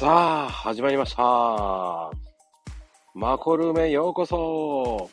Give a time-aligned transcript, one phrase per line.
[0.00, 2.10] さあ、始まりました。
[3.12, 5.10] マコルームへようこそ。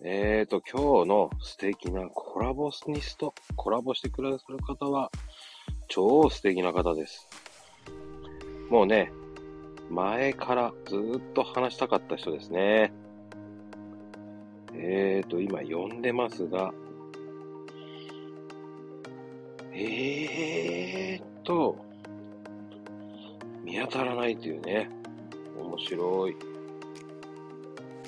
[0.00, 5.10] えーと、今日の素敵なコラボニスト、コラボしてくださる方は、
[5.88, 7.28] 超素敵な方です。
[8.70, 9.10] もうね、
[9.90, 12.92] 前からずっと話したかった人ですね。
[14.72, 16.72] えーと、今呼んでますが、
[19.72, 21.83] えーと、
[23.74, 24.88] 見当たらないというね。
[25.58, 26.36] 面白い。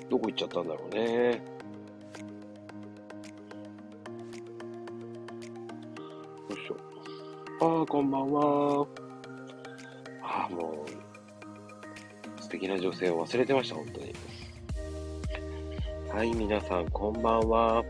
[0.09, 1.43] どこ行っちゃったんだろうね。
[6.49, 6.77] よいしょ。
[7.81, 8.87] ああ、こんばんは。
[10.23, 10.87] ああ、も
[12.39, 14.15] う、素敵な女性を忘れてました、本当に。
[16.15, 17.83] はい、皆さん、こんばんは。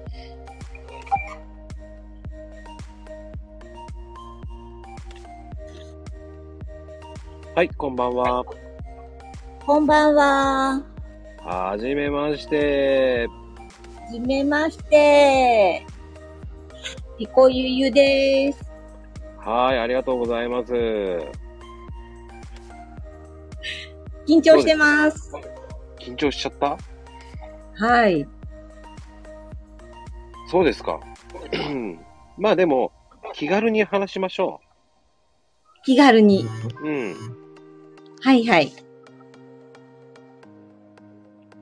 [7.56, 8.44] はい、こんばんは。
[9.64, 10.82] こんばんは。
[11.42, 13.26] はじめまして。
[13.28, 15.86] はじめまして。
[17.16, 18.70] ピコゆゆです。
[19.38, 20.74] はい、ありがとうございます。
[24.28, 25.32] 緊張してます。
[25.98, 26.76] 緊張しちゃった？
[27.86, 28.28] はい。
[30.50, 31.00] そうですか。
[32.36, 32.92] まあでも、
[33.32, 34.60] 気軽に話しましょ
[35.86, 36.44] 気軽に。
[36.82, 36.86] う。
[36.86, 37.45] うん。
[38.26, 38.72] はいはい。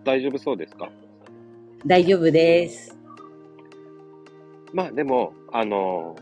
[0.02, 0.88] 大丈夫そうですか？
[1.84, 2.96] 大丈夫です。
[4.72, 6.16] まあでも、あの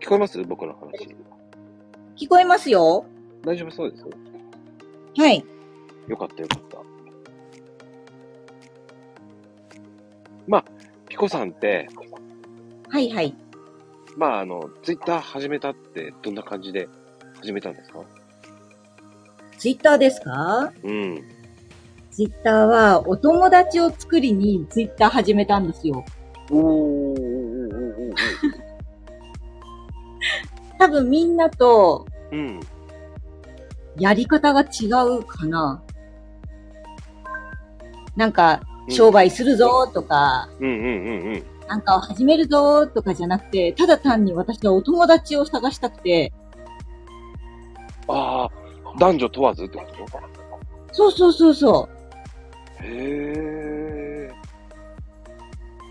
[0.00, 0.42] ー聞こえます？
[0.42, 1.14] 僕の話。
[2.16, 3.06] 聞こえますよ
[3.44, 4.04] 大丈夫そうです？
[5.16, 5.44] はい。
[6.08, 6.78] よかったよかった。
[10.48, 10.64] まあ、
[11.08, 11.88] ピコさんって、
[12.88, 13.36] はいはい。
[14.16, 16.88] まああの、ツイッター始めたってどんな感じで
[17.40, 18.00] 始めたんですか？
[19.58, 20.72] ツイッターですか？
[20.82, 21.24] うん。
[22.10, 26.04] ツイッターはお友達を作りにツイッター始めたんですよ。
[26.50, 28.14] おー
[30.78, 32.60] 多分みんなとうん。
[33.98, 34.86] やり方が違
[35.18, 35.82] うかな。
[38.16, 40.82] なんか、うん商売するぞとか、うんうんうん
[41.32, 41.42] うん。
[41.66, 46.30] なんかを始めるぞとかじゃなくて、ただ単に私はお友達を探したくて、
[48.06, 48.50] ああ、
[48.98, 49.96] 男女問わずってこと？
[50.92, 51.88] そうそうそうそ
[52.80, 54.30] へえ。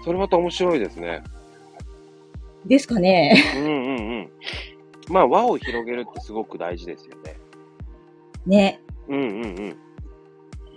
[0.03, 1.23] それまた面白いですね。
[2.65, 2.69] う。
[2.69, 3.35] ですかね。
[3.55, 3.71] うんうんう
[4.21, 4.31] ん。
[5.09, 7.35] まあ、輪を広げるってすごく大事ですよね。
[8.45, 8.81] ね。
[9.07, 9.77] うんうんうん。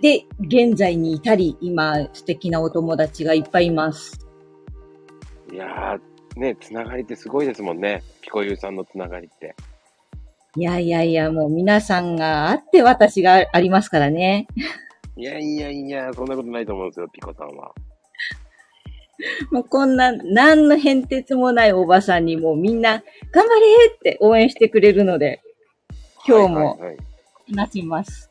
[0.01, 4.19] で、現在に至り、今、素敵なお友達がいっぱいいます。
[5.51, 8.03] いやー、ね、つながりってすごいですもんね。
[8.21, 9.55] ピコユーさんのつながりって。
[10.57, 14.47] いやいやいや、もう皆さんがあって私がありますからね。
[15.15, 17.73] いやいやいや、そんなことないと思うんですよ、ピコさんは。
[19.51, 25.41] もうこんな、何の変哲もないおばさんにもうみんな、頑張れって応援してくれるので、
[26.27, 26.97] 今日もはいはいはい
[27.55, 28.29] 話します。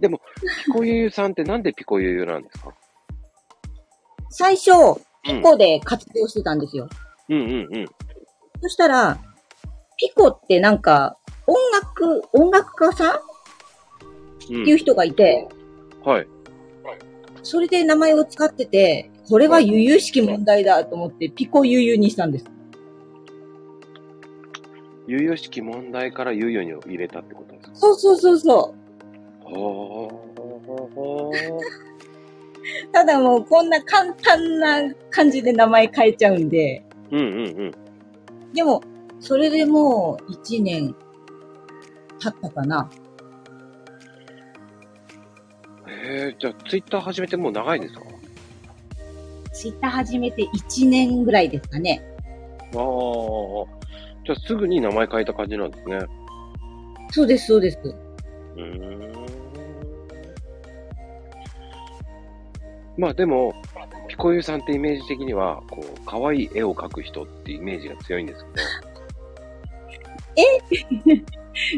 [0.00, 0.20] でも、
[0.66, 2.74] ピコユーさんってなんでピコユーなんですか？
[4.28, 4.70] 最初、
[5.22, 6.88] ピコで活動してたんですよ。
[7.28, 7.86] うんうんうん。
[8.60, 9.18] そしたら、
[10.02, 13.14] ピコってなんか、音楽、音楽家さん？
[13.14, 13.20] っ
[14.50, 15.46] うんていう人がいて、
[16.04, 16.26] はい。
[17.44, 22.46] それで名前を使ってて、これは悠々しき問題だと思って、ピコ悠々にしたんです。
[25.06, 27.76] 猶予式問題から猶予に入れたってことですか？
[27.76, 28.74] そうそうそうそ
[29.44, 31.54] ほー。
[31.54, 31.60] う。
[32.92, 37.30] ただもうこんな簡単な感じで名前変えちゃうんで、うんうんう
[37.66, 37.72] ん。
[38.52, 38.82] でも、
[39.22, 40.96] それでもう1年
[42.18, 42.90] 経ったかな。
[45.86, 48.00] へえ、じゃあツイッター始めてもう長いですか？
[49.52, 52.02] ツイッター始めて1年ぐらいですかね。
[52.74, 52.80] ああ、
[54.26, 56.00] じゃあすぐに名前変えた感じなんですね。
[57.12, 57.78] そうです、そうです。
[57.84, 59.12] うーん。
[62.98, 63.54] まあでも、
[64.08, 68.44] ピコユーさんってイメージ的には、こう、可愛い絵を描く人ってイメージが強いんです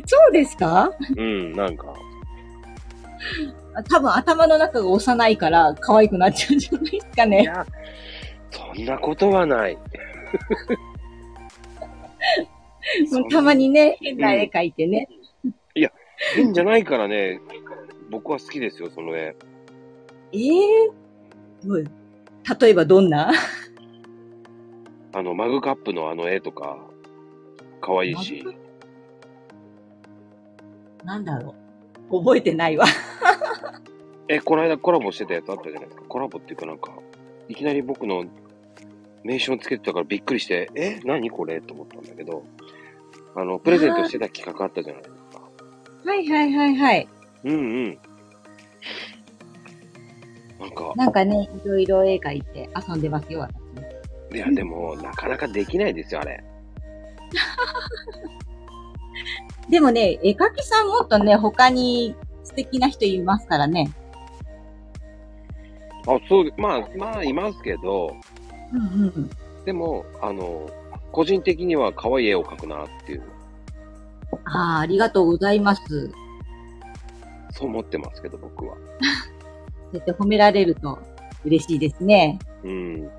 [0.07, 0.91] そうですか？
[1.17, 1.93] うん、なんか、
[3.91, 7.43] 多分頭の中が幼いから可愛くなっちゃうんじゃないですかね。
[7.43, 7.67] いや、
[8.51, 9.77] そんなことはない。
[13.13, 15.09] もうたまにね、変な絵描いてね。
[16.35, 17.41] 変じゃないからね、
[18.09, 19.35] 僕は好きですよ、その絵。
[20.33, 20.91] ええ
[21.65, 21.85] どう？
[22.61, 23.33] 例えばどんな？
[25.13, 26.79] あの、マグカップのあの絵とか、
[27.85, 28.43] 可愛いし。
[31.05, 31.55] なんだろ
[32.11, 32.19] う。
[32.19, 32.87] 覚えてないわ。
[34.27, 36.05] え、この間コラボしてたやつあったじゃないですか。
[36.09, 36.93] コラボっていうかなんか、
[37.47, 38.25] いきなり僕の
[39.23, 42.45] 名称つけてたからびっくりして、え、何これと思ったんだけど、
[43.35, 45.43] あの、プレゼントしてた企画あったじゃないですか。
[46.07, 47.09] はいはいはいはい。
[47.45, 47.57] うんう
[47.89, 47.99] ん。
[50.59, 54.37] なんか、なんかね、いろいろ絵描いて遊んでますよ、私。
[54.37, 56.43] いや、でも、なかなかできないですよ、あれ。
[59.69, 63.93] でもね、絵描きさんもっとね、他に素敵な人いますからね。
[66.07, 68.15] あ、そう、まあ、まあ、いますけど、
[68.73, 69.31] うんうん。
[69.65, 70.69] でも、あの、
[71.13, 73.23] 個人的には可愛い絵を描くなっていう、
[74.45, 76.11] ああ、ありがとうございます。
[77.51, 78.77] そう思ってますけど、僕は。
[79.93, 80.99] そうやって褒められると
[81.45, 82.39] 嬉しいですね。
[82.65, 83.11] うん。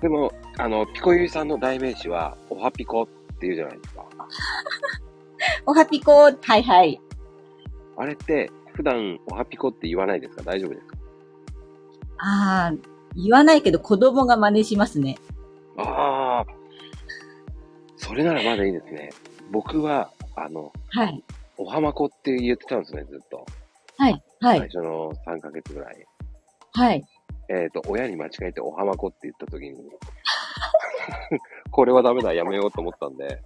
[0.00, 3.06] でも、あの、ピコユイさんの代名詞は、おはピコっ
[3.42, 4.04] ていうじゃないですか。
[5.66, 7.00] おはぴこ、はいはい。
[7.96, 10.42] あれって、普段、おはピコって言わないですか？
[10.44, 10.96] 大丈夫ですか？
[12.18, 12.72] ああ、
[13.16, 15.16] 言わないけど子供が真似しますね。
[15.76, 16.52] ああ、
[17.96, 19.10] それならまだいいですね。
[19.50, 21.22] 僕は、あの、はい。
[21.58, 23.44] おはまこって言ってたんですね、ずっと。
[23.98, 24.22] はい。
[24.40, 24.58] はい。
[24.60, 26.06] 最初の3ヶ月ぐらい。
[26.74, 27.04] はい。
[27.48, 29.74] えっ、と、親に間違えておはまこって言ったときに、
[31.70, 33.42] これはダメだ、やめようと思ったんで、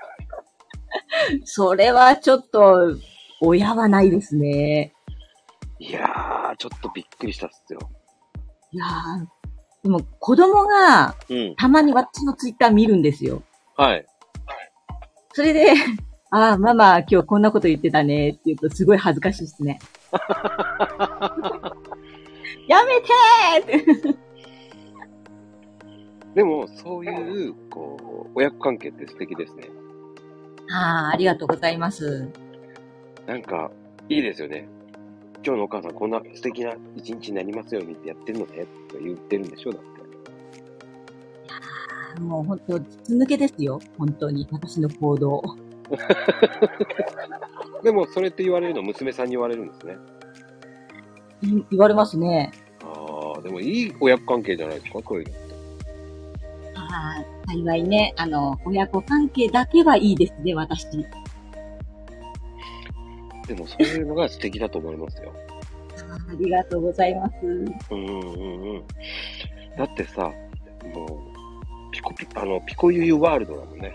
[1.44, 2.94] それはちょっと、
[3.40, 4.92] 親はないですね。
[5.78, 7.78] いやー、ちょっとびっくりしたっすよ。
[8.72, 9.38] いやー
[9.82, 11.54] でも子供がうん。
[11.56, 13.42] たまに私のツイッター見るんですよ。
[13.76, 14.04] はい。
[15.32, 15.72] それで、
[16.30, 19.78] ああ、ママ今日こんなこと言ってたねって言うとすごい恥ずかしいですね。
[22.66, 24.27] やめてーって。
[26.34, 29.68] でも、そういう、こう、親子関係って素敵ですね。
[30.70, 32.28] ああ、ありがとうございます。
[33.26, 33.70] なんか、
[34.08, 34.68] いいですよね。
[35.44, 39.72] 今日のお母さんこんな素敵な一日になりますようにってやってるのねって言ってるんでしょ？
[39.72, 39.88] だって。
[41.48, 43.80] あーもう本当、筒抜けですよ。
[43.96, 44.46] 本当に。
[44.50, 45.42] 私の行動。
[47.82, 49.96] でも、それって言われるの娘さんに言われるんですね。
[51.42, 52.52] い言われますね。
[52.82, 55.00] ああ、でもいい親子関係じゃないですか？
[55.02, 55.47] こういうの
[56.90, 60.86] ああ、幸いね、あの、親子関係だけはいいですね、私。
[63.46, 65.32] でも、そういうのが素敵だと思いますよ。
[66.08, 67.34] ありがとうございます。
[67.42, 68.84] うんうんうんうん。
[69.76, 70.32] だってさ、
[70.94, 73.92] もう、ピコピ、あの、ピコユユワールドだもんね。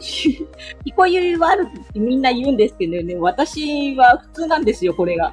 [0.00, 5.32] ピコユイワールドってみんな言うんですけどね、私は普通なんですよ、これが。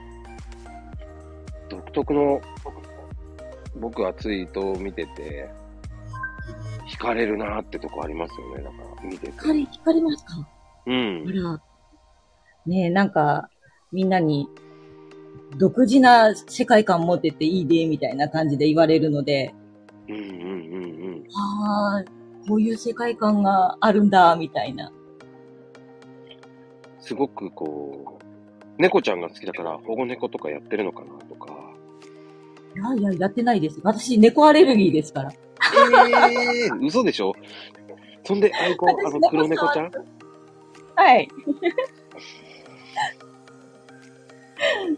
[1.69, 2.41] 独特の、
[3.75, 5.49] 僕はツイートを見てて、
[6.87, 8.63] 惹かれるなーってとこありますよね。
[8.63, 9.31] だから、見てて。
[9.33, 10.33] 光、光りますか？
[10.39, 10.47] あ
[10.85, 11.25] うん。
[11.25, 11.61] ら。
[12.65, 13.49] ねえ、なんか、
[13.91, 14.47] みんなに、
[15.57, 19.53] 独自な世界観持ってていいで、みたいな感じで言われるので、
[20.09, 20.87] うんうんうんう
[21.19, 21.23] ん。
[21.35, 22.03] ああ、
[22.47, 24.91] こういう世界観があるんだ、みたいな。
[26.99, 31.53] すごくこう、猫ちゃんが好きだから保護猫とかやってるのかなとか。
[32.75, 33.79] いやいや、やってないです。
[33.83, 35.31] 私、猫アレルギーですから。
[35.73, 37.33] ええー、嘘でしょ？
[38.23, 39.91] そんで、アイコン、あの黒猫ちゃん？
[40.95, 41.27] はい。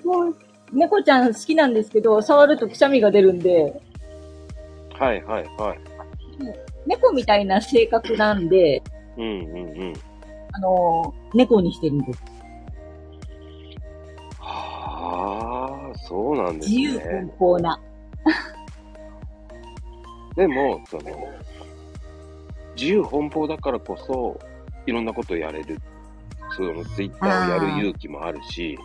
[0.05, 0.35] もう、
[0.71, 3.81] 猫ちゃん好きなんですけど、触るとくしゃみが出るんで、
[4.97, 5.79] はいはいはい。
[6.85, 8.81] 猫みたいな性格なんで、
[9.17, 9.93] うんうんうん。
[10.53, 12.21] あの、猫にしてるんです。
[14.39, 17.03] はあ、そうなんです自由ね。
[17.05, 17.79] 奔放な。
[20.39, 21.03] でも、その、
[22.77, 24.39] 自由奔放だからこそ、
[24.85, 25.81] いろんなことをやれる。
[26.55, 28.79] そのツイッターをやる勇気もあるし、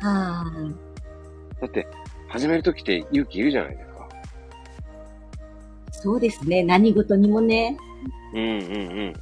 [0.00, 0.44] は
[1.58, 1.88] だって、
[2.28, 4.08] 始めるときって勇気いるじゃないですか。
[5.90, 5.92] い。
[5.92, 6.62] そうですね。
[6.62, 7.78] 何事にもね。
[8.34, 8.54] うんうんう
[9.06, 9.14] ん。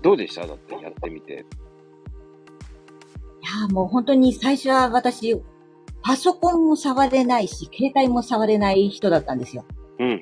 [0.00, 0.46] どうでした？
[0.46, 1.34] だってやってみて。
[1.34, 5.38] いやーもう本当に最初は私、
[6.02, 9.66] パソコンも触れないし、携帯も触れない人だったんですよ。
[10.02, 10.20] うんうんうん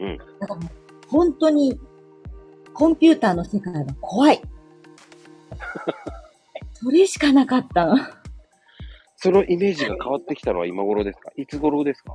[0.00, 0.18] うん。
[0.40, 0.60] だから
[1.08, 1.78] 本当に、
[2.74, 4.40] コンピューターの世界は怖い。
[6.74, 7.96] それしかなかったの。
[9.16, 11.30] そのイメージが変わってきたのは今頃ですか？
[11.36, 12.14] いつ頃ですか？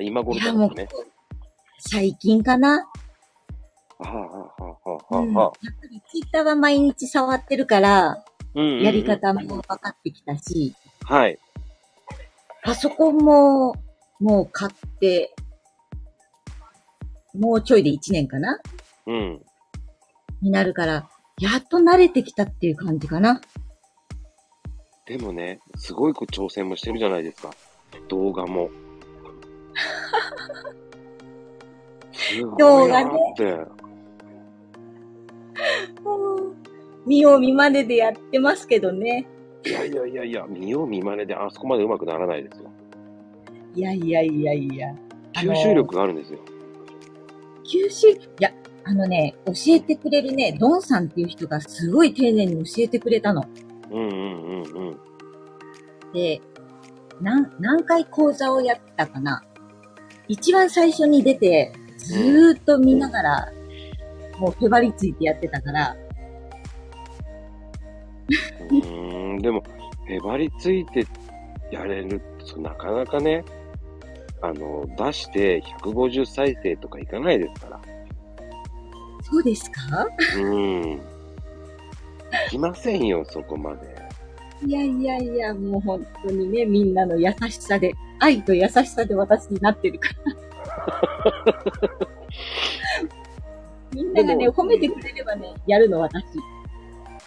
[0.00, 0.88] 今頃だもんね。
[1.78, 2.88] 最近かな、
[3.98, 4.10] はあは
[4.58, 4.64] あはあ
[4.94, 5.52] はあうん、はあ。
[5.64, 8.24] やっぱりツイッターは毎日触ってるから、
[8.54, 10.74] うんうんうんやり方も分かってきたし、
[11.04, 11.38] はい。
[12.64, 13.74] パソコンも、
[14.18, 15.34] もう買って、
[17.38, 18.58] もうちょいで1年かな？
[19.06, 19.40] うん。
[20.42, 21.08] になるから、
[21.40, 23.40] やっと慣れてきたっていう感じかな。
[25.06, 27.50] でもね、すごい挑戦もしてるじゃないですか。
[28.08, 28.70] 動画も。
[32.12, 33.58] すごいなって。
[37.06, 39.26] 見よう見まねでやってますけどね。
[39.64, 42.70] いやいやいやいや、見よう見まねであそこまで上手くならないですよ。
[43.74, 44.94] いやいやいやいや。
[45.34, 46.40] あの吸収力があるんですよ。
[47.66, 48.52] 吸収、いや、
[48.84, 53.44] あのね、教えてくれるね、ドンさんっていう人がすごい丁寧に教えてくれたの。
[53.90, 54.98] うんうんうんうん。
[56.12, 56.40] で、
[57.20, 59.42] 何、何回講座をやったかな
[60.28, 63.52] 一番最初に出て、ずーっと見ながら、
[64.38, 65.96] もう手張りついてやってたから、
[68.70, 69.62] うーん、でも、
[70.08, 71.06] へばりついて
[71.70, 72.20] やれる、
[72.58, 73.44] なかなかね、
[74.46, 77.80] あの、出して150再生とかいかないですから。
[79.22, 80.06] そうですか？
[80.36, 80.94] うーん。
[80.94, 81.00] い
[82.50, 83.96] きませんよ、そこまで。
[84.64, 90.36] いやいやいや、もう本当にね、みんなの優しさで、愛と優しさで私になってるから。
[93.92, 96.24] みんながね、褒めてくれればね、やるの私。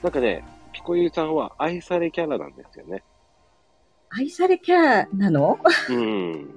[0.03, 3.03] なんかね、ピコユーさんは愛されキャラなんですよね。
[4.09, 5.59] 愛されキャラなの？
[5.89, 6.49] うん。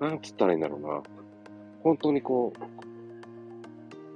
[0.00, 1.02] なんつったらいいんだろうな。
[1.82, 2.52] 本当にこ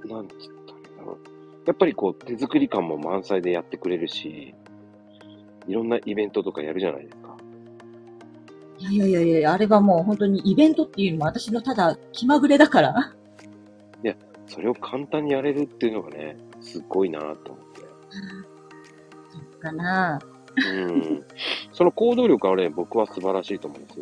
[0.04, 1.18] う、なんつったらいいんだろう。
[1.66, 4.54] やっぱりこう、手作り感も満載でやってくれるし、
[5.66, 7.36] いろんなイベントとかやるじゃないですか。
[8.78, 13.14] いやいやいやいや、あれはもう本当にイベントっていうよりも私のただ気まぐれだから。
[14.48, 17.80] それを簡単にやれるっていうのがね、すっごいなと思って。
[19.30, 20.18] そっかな
[20.66, 21.24] うん。
[21.72, 24.00] その行動力はね、僕は素晴らしいと思うんです。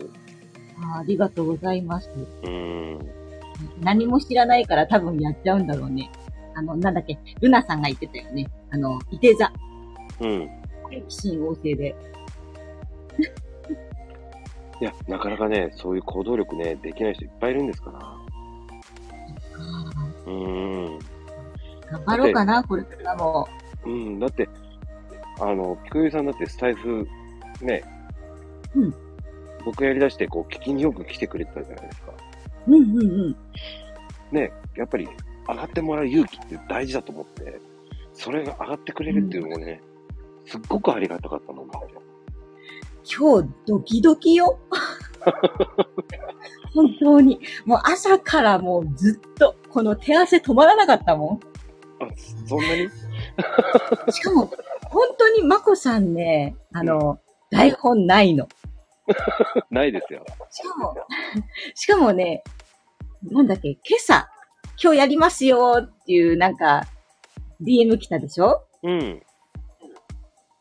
[0.94, 2.10] あありがとうございます。
[2.44, 2.98] うん。
[3.80, 6.10] 何も知らないから多分やっちゃうんだろうね。
[6.54, 8.46] あの、なんだっけ、ルナさんが言ってたよね。
[8.70, 9.52] あの、いて座。
[10.20, 10.48] うん。
[10.82, 11.94] 好奇心旺盛で。
[14.80, 17.98] いや、なかなかね、そういう行動力ね、できない人いっぱいいるんですから。
[18.00, 18.16] あ
[20.26, 20.34] うん。
[20.96, 20.98] ー
[21.90, 23.48] 頑張ろうかな、これからも。
[23.84, 24.48] うん、だって、
[25.40, 27.06] あの、ピコユーさんだってスタイフ、
[27.62, 27.82] ね、
[28.74, 28.94] うん。
[29.64, 32.12] 僕やり出して、こう、聞きによく来てくれてたじゃないですか。
[32.68, 33.36] うんうんうん。
[34.32, 35.08] ね、やっぱり、
[35.48, 37.60] 上がってもらう勇気って大事だと思って、
[38.12, 39.80] それが上がってくれるっていうのもね、
[40.44, 42.02] すっごくありがたかったのもんですよ。
[43.18, 44.58] 今日ドキドキよ。
[46.74, 47.40] 本当に。
[47.64, 51.40] もう朝からもうずっと、この手汗止まらなかったも
[52.00, 52.08] あ、
[52.46, 52.84] そんなに？
[52.84, 52.90] ん。
[54.10, 54.50] しかも、
[54.90, 57.18] 本当にまこさんね、あの、
[57.50, 58.48] 台本ないの。
[59.70, 60.24] ないですよ。
[60.50, 60.94] しかも、
[61.74, 62.42] しかもね、
[63.22, 64.28] なんだっけ、今朝、
[64.82, 66.84] 今日やりますよっていうなんか、
[67.62, 68.62] DM 来たでしょ？
[68.82, 69.22] うん。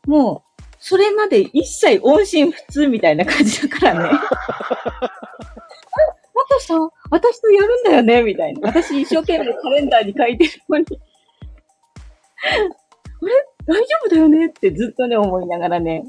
[0.06, 4.10] もう、それまで一切音信不通みたいな感じだからね。
[6.34, 8.22] マトさん、私とやるんだよね？
[8.22, 8.68] みたいな。
[8.68, 10.84] 私一生懸命カレンダーに書いてるのに。
[12.46, 13.32] あれ？
[13.66, 16.04] 大丈夫だよねってずっとね、思いながらね。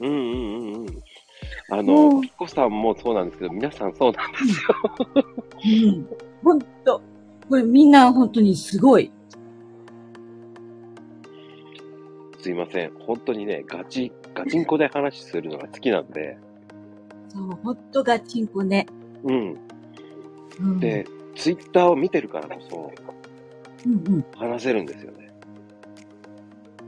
[0.00, 0.86] うんうんうんうん。
[1.70, 5.92] あうの、んピコさんもそうなんですけど、皆さんそうなんですよ。
[5.94, 6.06] うん。
[6.42, 7.00] ほんと。
[7.48, 9.10] これみんな本当にすごい。
[12.38, 12.92] すいません。
[12.98, 16.36] 本当にね、ガチ、ガチンコで話するのが好きなんで、
[17.28, 18.86] そう、ほんとガチンコね。
[19.24, 19.56] うん。
[20.60, 22.92] うん、で、ツイッターを見てるからこそ、
[23.86, 24.24] うんうん。
[24.36, 25.21] 話せるんですよね。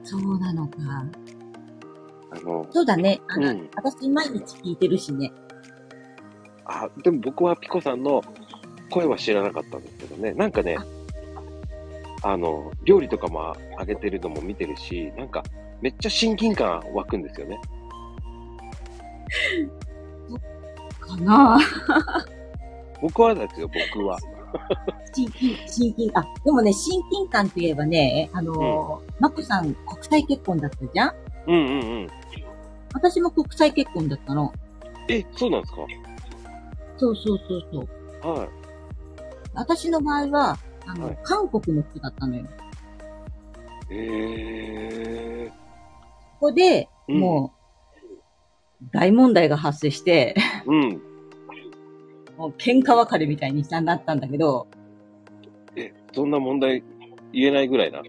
[0.04, 0.76] そうなのか。
[2.30, 3.20] あの、そうだね。
[3.28, 5.32] あの、うん私毎日聞いてるしね。
[6.66, 8.22] あ、でも僕はピコさんの
[8.90, 10.76] 声は知らなかったんですけどね、なんかね、
[12.22, 15.42] あの、料理とかもあげてるのも見てるし、なんか、
[15.80, 17.60] めっちゃ親近感湧くんですよね。
[21.00, 21.58] かな
[23.02, 24.18] 僕はですよ、僕は。
[25.14, 31.14] 親近、親近、あ、でもね、親近感といえばね、あのー、マックさん国際結婚だったじゃん？
[31.46, 32.08] うんうんうん。
[32.92, 34.52] 私も国際結婚だったの。
[35.08, 35.78] え、そうなんですか？
[36.96, 37.88] そうそうそう
[38.22, 38.32] そう。
[38.38, 38.48] はい。
[39.54, 42.44] 私の場合は、あの、はい韓国の人だったのよ。
[42.44, 42.50] こ
[43.90, 45.50] え
[46.40, 47.52] こで、うんも
[48.02, 50.70] う、大問題が発生して、ー。
[50.70, 51.02] うん。
[52.36, 54.66] もう喧嘩別れみたいになったんだけど、
[55.76, 56.82] え、そんな問題
[57.32, 58.02] 言えないぐらいな。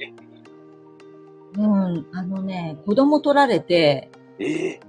[1.57, 4.79] うん、あのね、子供取られて、え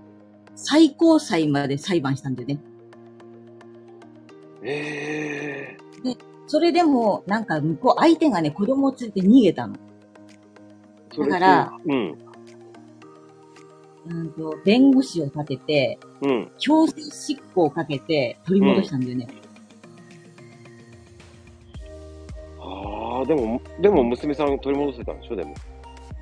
[0.55, 2.61] 最高裁まで裁判したんだよね。
[4.62, 5.78] ー、え
[6.47, 9.76] それでも、なんか向こう、相手がね、子供を連れて逃げたの。
[11.19, 12.25] だから、うん。
[14.08, 16.50] うんと、弁護士を立てて、うん。
[16.58, 19.28] 強制執行をかけて取り戻したんだよね。
[22.60, 25.54] ああ、でも、でも娘さん取り戻せたんでしょでも。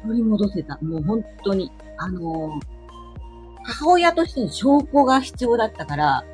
[0.06, 0.78] 取り戻せた。
[0.82, 2.74] もう本当に、あのー
[3.64, 6.24] 母親としての証拠が必要だったから、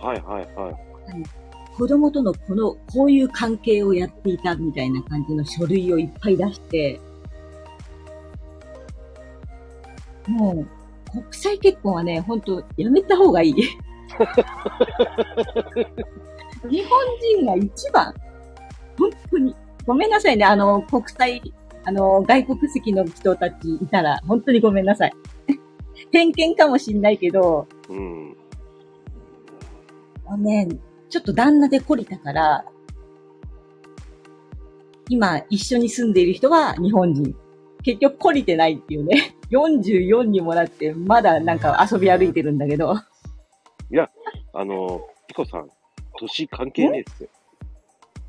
[0.00, 0.74] はいはいはい。
[1.76, 7.00] 子供とのこの、こういう関係をやっていたみたいな感じの書類をいっぱい出して、
[10.26, 10.66] もう、
[11.12, 13.54] 国際結婚はね、本当やめた方がいい。
[16.68, 16.98] 日本
[17.36, 18.14] 人が一番。
[18.98, 19.54] 本当に。
[19.86, 21.42] ごめんなさいね、あの、国際、
[21.84, 25.12] あの、外国籍の人たちいたら、本当にごめんなさい。
[26.12, 28.36] 偏見かもしんないけど、うん。
[30.26, 30.68] あのね、
[31.10, 32.64] ちょっと旦那で懲りたから、
[35.08, 37.34] 今一緒に住んでいる人は日本人。
[37.82, 39.34] 結局懲りてないっていうね。
[39.50, 42.94] 44にもなって、まだなんか遊び歩いてるんだけど。
[44.54, 45.70] あの、ピコさん、
[46.18, 47.28] 年関係ないっすよ。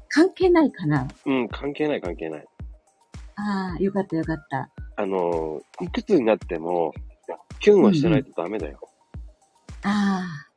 [0.08, 1.08] 関係ないかな？
[1.26, 2.46] うん、関係ない関係ない。
[3.36, 4.70] ああ、よかったよかった。
[4.96, 6.94] あの、いくつになっても、
[7.60, 8.80] キュンはしてないとダメだよ。
[9.84, 10.48] ああ。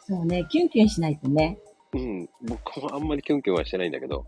[0.00, 1.58] そうね、キュンキュンしないとね。
[1.92, 4.26] うん、僕もあんまりキュンキュンはしてないんだけど、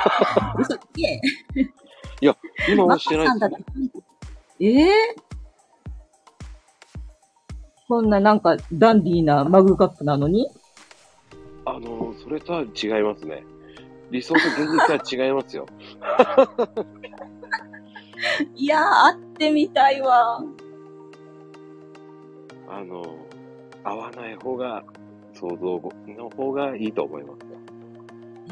[0.58, 1.20] 嘘つけ。
[2.20, 2.34] 今
[2.86, 3.56] マはしてないさんだって。
[4.60, 5.16] ええ
[7.88, 10.48] こんななんかダンディーなマグカップなのに？
[11.64, 12.68] あの、それとは違い
[13.02, 13.44] ますね。
[14.10, 14.58] 理想と現
[15.08, 15.66] 実は違いますよ。
[18.54, 20.42] いやー、会ってみたいわ。
[22.68, 23.02] あの、
[23.82, 24.84] 合わない方が、
[25.32, 25.80] 想像
[26.12, 27.58] の方がいいと思いますよ。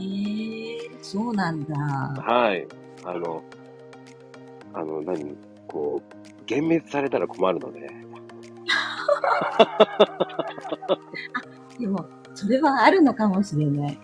[0.01, 1.77] ええそうなんだ。
[1.77, 2.67] はい。
[3.05, 3.43] あの、
[4.75, 6.03] あの、何こう、
[6.51, 7.91] 幻滅されたら困るので。
[11.79, 12.05] でも、
[12.35, 13.99] それはあるのかもしれない。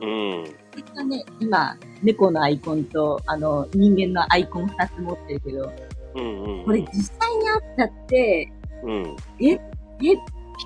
[0.00, 0.44] うん。
[0.74, 5.72] 私はね、今、猫のアイコンと、あの、人間のアイコン二つ持ってるけど、
[6.16, 6.64] うんうん。
[6.64, 8.52] これ実際にあったって、
[8.82, 9.16] うん。
[9.40, 9.58] え、
[9.98, 10.16] ピ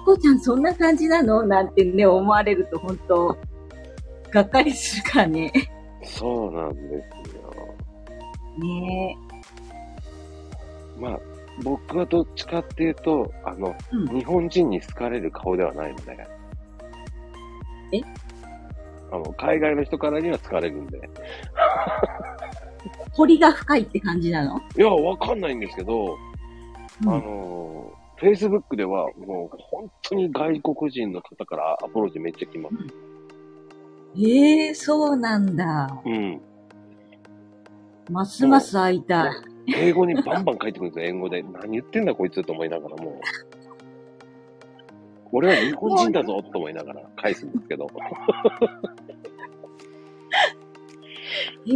[0.04, 1.42] コちゃんそんな感じなの？
[1.42, 3.36] なんてね、思われると本当
[4.30, 5.52] がっかりするからね。
[6.02, 7.52] そうなんですよ。
[8.58, 9.16] ね
[11.00, 11.20] まあ、
[11.62, 16.16] 僕はどっちかっていうと、あの、うん日本人に好かれる顔ではないので。
[17.92, 18.00] え？
[19.12, 21.08] あの、海外の人からには好かれるんで。
[23.12, 24.60] 彫りが深いって感じなの？
[24.76, 26.16] いや、わかんないんですけど、
[27.04, 32.76] うんあの、Facebook ではもう本当に外国人の方からアプローチめっちゃ来ます。
[34.22, 35.88] ええそうなんだ。
[36.04, 36.40] うん。
[38.10, 39.30] ますます会いたい。
[39.66, 41.42] 英語にバンバン書いてくるんですよ、英語で。
[41.42, 43.14] 何言ってんだこいつと思いながらもう。
[45.32, 47.86] 俺は日本人だぞと思いながら返すんですけど。
[51.66, 51.74] へえ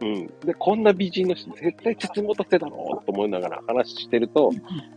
[0.00, 0.26] うん。
[0.44, 4.50] で、こんな美人の人絶対筒持たせだろうと思いながら話してると、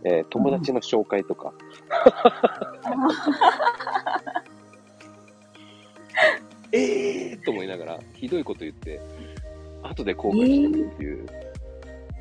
[0.04, 1.52] えー友達の紹介とか、
[6.72, 9.00] えーと思いながらひどいこと言って、
[9.82, 11.26] 後で後悔してるっていう、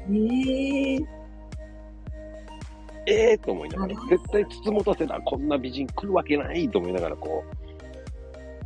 [0.09, 0.95] え
[3.07, 7.43] ええーと思いながら絶対筒持たせだ、こんな美人来るわけないと思いながら、こ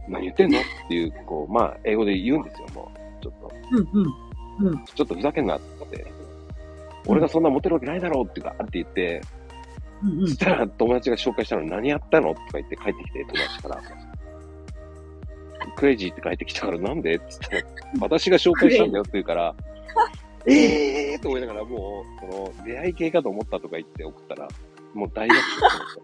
[0.07, 0.59] う、何言ってんの？
[0.59, 3.23] っていう、こう、まあ、英語で言うんですよ、もう。
[3.23, 4.85] ちょっと、うんうん。
[4.85, 6.05] ちょっとふざけんなって。
[7.07, 9.21] 俺がそんなモテるわけないだろうってガーって言って、
[10.03, 10.37] うんうんそし。
[10.37, 12.33] たら友達が紹介したのに何やったの？
[12.33, 13.81] とか言って帰ってきて、友達から。
[15.75, 17.15] クレイジーって帰ってきたからなんで？
[17.15, 19.55] って言ったら、私が紹介したんだよって言うから、
[20.47, 24.47] ええーと思いながらもう、その、出会い系かと思ったとか言って送ったら、
[24.93, 25.95] もう大学生してまし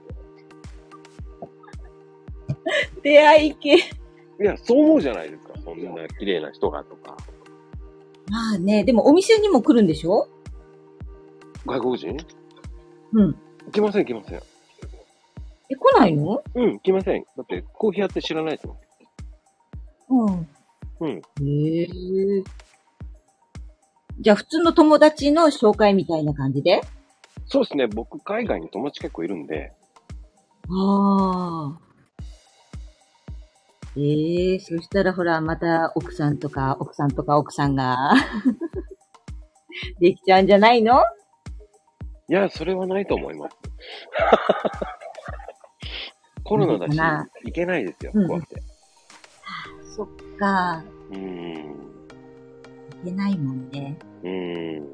[2.55, 3.01] た。
[3.03, 3.75] 出会い系。
[3.75, 3.79] い
[4.39, 5.53] や、そう思うじゃないですか。
[5.63, 7.17] そんな綺麗な人がとか。
[8.29, 10.27] まあね、でもお店にも来るんでしょ？
[11.65, 12.17] 外国人？
[13.13, 13.35] うん。
[13.71, 14.41] 来ません、来ません。
[15.69, 16.41] え、来ないの？
[16.55, 17.23] うん、来ません。
[17.37, 18.73] だって、コーヒー屋って知らないですも
[20.25, 20.27] ん。
[20.27, 20.47] うん。
[21.01, 21.09] うん。
[21.09, 21.85] へえ。
[24.21, 26.81] じゃあ普通の友達の紹介みたいな感じで？
[27.47, 27.87] そうですね。
[27.87, 29.73] 僕、海外に友達結構いるんで、
[30.69, 31.79] ああ。
[33.97, 38.13] ええそしたらほら、また奥さんとか、奥さんとか奥さんが、
[39.99, 41.01] できちゃうんじゃないの？
[42.29, 43.57] いや、それはないと思います。
[46.43, 46.97] コロナだし
[47.47, 48.61] いけないですよ、うん怖くて。
[50.39, 50.83] か。
[51.09, 51.90] うーん。
[53.03, 53.97] いけないもんね。
[54.23, 54.87] うーん。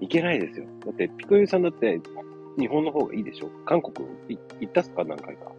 [0.00, 0.66] いけないですよ。
[0.84, 2.00] だって、ピコユさんだって、
[2.58, 3.50] 日本の方がいいでしょ？
[3.64, 5.04] 韓国い行ったっすか？
[5.04, 5.50] 何回か。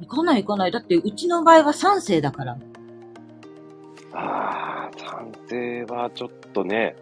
[0.00, 0.70] 行かない行かない。
[0.70, 2.58] だって、うちの場合は3世だから。
[4.12, 6.96] ああ、賛成はちょっとね、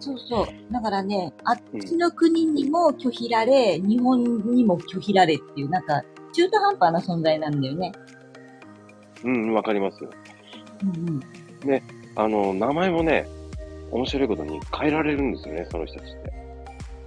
[0.00, 0.46] そうそう。
[0.72, 6.02] だからね、あっちの国にも拒否られ、日本にも拒否られっていう、なんか、
[6.32, 7.92] 中途半端な存在なんだよね。
[9.24, 10.10] うん、わかりますよ。
[10.84, 11.08] うん
[11.70, 11.82] うん。
[12.16, 13.26] あの、名前もね、
[13.90, 16.32] 面白いことに変えられるんですよね、その人たちって。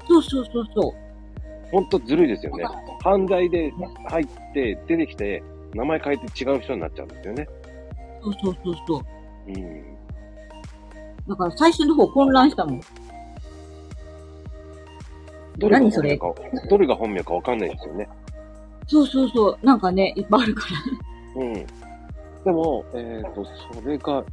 [0.08, 0.92] そうそうそうそう。
[1.72, 2.66] ほんとずるいですよね。
[3.04, 3.74] 犯罪で
[4.10, 7.48] 入って、出てきて、名前変えて違う人になっちゃうんですよね。
[8.24, 9.02] そうそうそうそう。
[9.48, 9.84] うん。
[11.28, 12.82] だから最初の方混乱したもん。
[15.58, 16.18] どれが何それ？
[16.18, 18.08] 本名か、どれが本名かわかんないですよね。
[18.88, 19.66] そうそうそう。
[19.66, 20.64] なんかね、いっぱいあるか
[21.36, 21.66] うん。
[22.48, 24.24] でも、えっ、と、それが、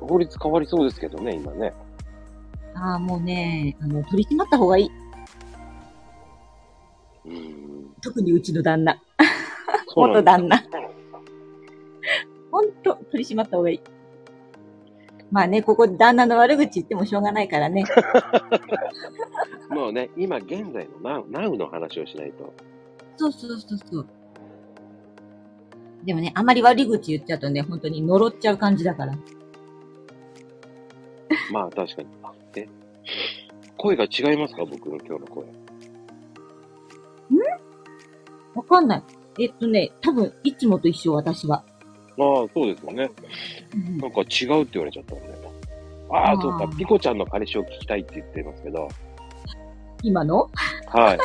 [0.00, 1.72] 法律変わりそうですけどね、今ね。
[2.74, 2.80] ら。
[2.80, 4.90] ああ、もうね、あの、取り締まった方がいい。
[7.24, 7.94] うん。
[8.02, 9.00] 特にうちの旦那。
[9.94, 10.60] 元旦那。
[12.50, 13.80] ほんと、取り締まった方がいい。
[15.30, 17.84] まあね、ここで旦那の悪口言ってもしょうがないからね。
[19.70, 22.52] もうね、今現在のナウナウの話をしないと。
[23.16, 24.06] そうそうそうそう。
[26.06, 29.14] でもね、あまり悪口言っちゃうとね、本当に呪っちゃう感じだから。
[31.52, 32.08] まあ確かに。
[32.54, 32.68] え？
[33.76, 34.64] 声が違いますか？
[34.64, 35.44] 僕の今日の声。
[38.54, 39.02] わかんない。
[39.38, 41.62] えっとね、多分、いつもと一緒、私は。
[42.18, 43.10] ああ、そうですよね。
[43.74, 45.26] うんなんか違うって言われちゃったんで。
[46.08, 46.66] ああ、あーそうか。
[46.78, 48.88] ピコちゃんの彼氏を聞きたいって言ってますけど。
[50.02, 50.48] 今の？
[50.86, 51.18] はい。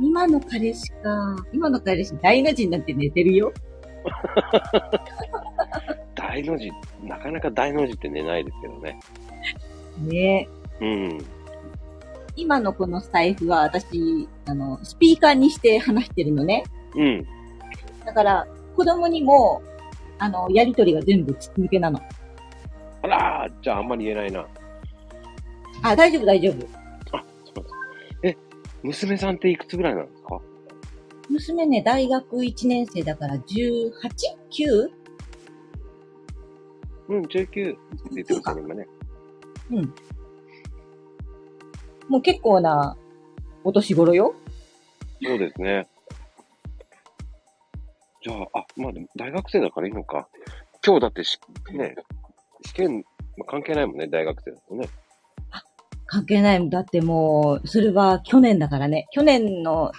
[0.00, 1.36] 今の彼氏か。
[1.52, 3.52] 今の彼氏、大の字になって寝てるよ。
[6.14, 6.70] 大の字、
[7.02, 9.00] なかなか大の字って寝ないですけどね。
[10.06, 10.48] ね
[10.80, 11.18] うん。
[12.36, 16.62] 今のこのスタイフは私、あの、スピーカーにして話してるのね。
[16.94, 17.26] うん。
[18.04, 19.62] だから、子供にも、
[20.18, 22.00] あの、やりとりが全部筒抜けなの。
[23.02, 24.46] あらー、じゃああんまり言えないな。
[25.82, 26.77] あ、大丈夫大丈夫。
[28.82, 30.40] 娘さんっていくつぐらいなんですか？
[31.30, 34.90] 娘ね、大学1年生だから 18?9?
[37.08, 37.78] うん、19って
[38.12, 38.86] 言ってますよね、今ね。
[39.70, 39.94] うん。
[42.08, 42.96] もう結構な
[43.64, 44.34] お年頃よ。
[45.22, 45.88] そうですね。
[48.22, 50.28] じゃあ、あ、まあでも大学生だからいいのか。
[50.84, 51.38] 今日だってし、
[51.72, 51.94] ね、
[52.64, 53.04] 試験、
[53.36, 54.88] まあ関係ないもんね、大学生だとね。
[56.08, 56.70] 関係ない。
[56.70, 59.06] だってもう、それは去年だからね。
[59.12, 59.92] 去年の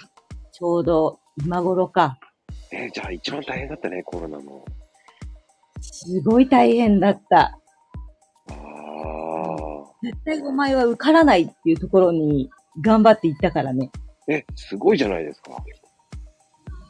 [0.52, 2.18] ちょうど今頃か。
[2.72, 4.64] えーじゃあ一番大変だったね、コロナの。
[5.80, 7.38] すごい大変だった。
[7.40, 7.52] あ
[8.48, 8.56] あ。
[10.02, 13.90] 絶対お前は受からないっていうところに頑張っていったからね。
[14.28, 15.52] え、すごいじゃないですか。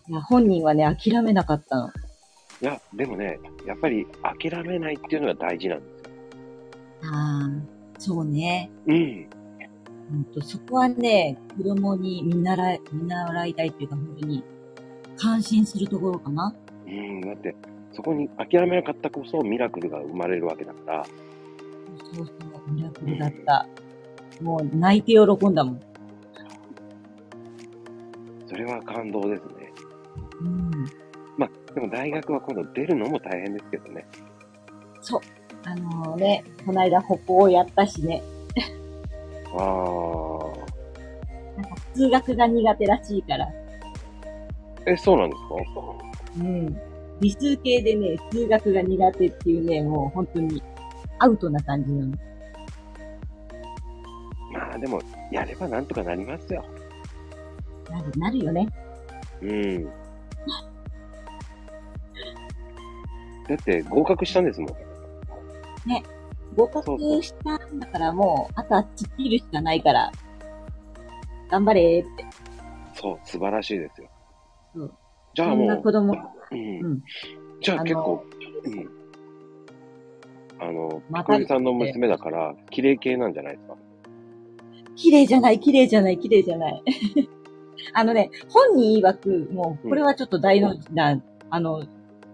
[0.09, 1.89] いや、本人はね、諦めなかったの。
[1.89, 4.07] いや、でもね、やっぱり
[4.41, 7.11] 諦めないっていうのが大事なんですよ。
[7.13, 8.71] ああ、そうね。
[8.87, 9.29] うん。
[10.13, 14.43] うんと、そこはね、子供に見習い、見習いたいっていうか、本当に、
[15.17, 16.55] 感心するところかな。
[16.87, 17.55] うん、だって、
[17.93, 21.05] そこに諦めなかったこそミラクルが生まれるわけだから、
[22.15, 23.67] そうそう、ミラクルだった。
[24.43, 25.81] もう、泣いて喜んだもん。
[28.47, 29.73] それは感動ですね。
[30.41, 30.71] うん。
[31.37, 34.07] まあ、でも大学は今度出るのも大変ですけどね。
[35.03, 35.21] そう。
[35.65, 38.23] あのね、この間、歩行をやったしね。
[39.53, 39.61] ああ。
[41.61, 43.49] なんか、数学が苦手らしいから。
[44.87, 45.43] え、そうなんです
[45.75, 46.39] か？
[46.39, 46.77] うん。
[47.21, 50.63] 理数系でね、数学が苦手っていうね、もう本当に、
[51.19, 52.17] アウトな感じなの。
[54.53, 56.65] まあでも、やればなんとかなりますよ。
[57.91, 58.67] なる、なるよね。
[59.43, 59.85] うん。
[59.85, 59.91] だ
[63.55, 64.90] って合格したんですもん。
[66.57, 70.11] 合格したんだからもう、あとは突っ切るしかないから、
[71.51, 72.27] 頑張れーって。
[72.95, 74.09] そう、素晴らしいですよ。
[74.75, 74.95] そう
[75.35, 76.17] じゃあそんなも子供、う、
[76.53, 76.85] うん。
[76.85, 77.03] うん。
[77.61, 78.25] じゃあ結構、
[78.65, 78.91] うん。
[80.59, 83.77] あの、またさんの娘だから、綺麗系なんじゃないですか？
[84.97, 86.83] 綺麗じゃない、綺麗じゃない、綺麗じゃない。
[87.95, 91.85] あのね、本人曰く、もう、これはちょっと大の字な、あの、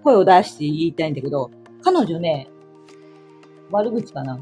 [0.02, 1.50] 声を出して言いたいんだけど、
[1.82, 2.48] 彼女ね、
[3.70, 4.38] 悪口かな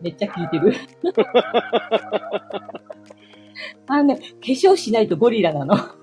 [0.00, 0.74] めっちゃ聞いてる。
[3.88, 5.74] あのね、化粧しないとゴリラなの。
[5.74, 5.96] あ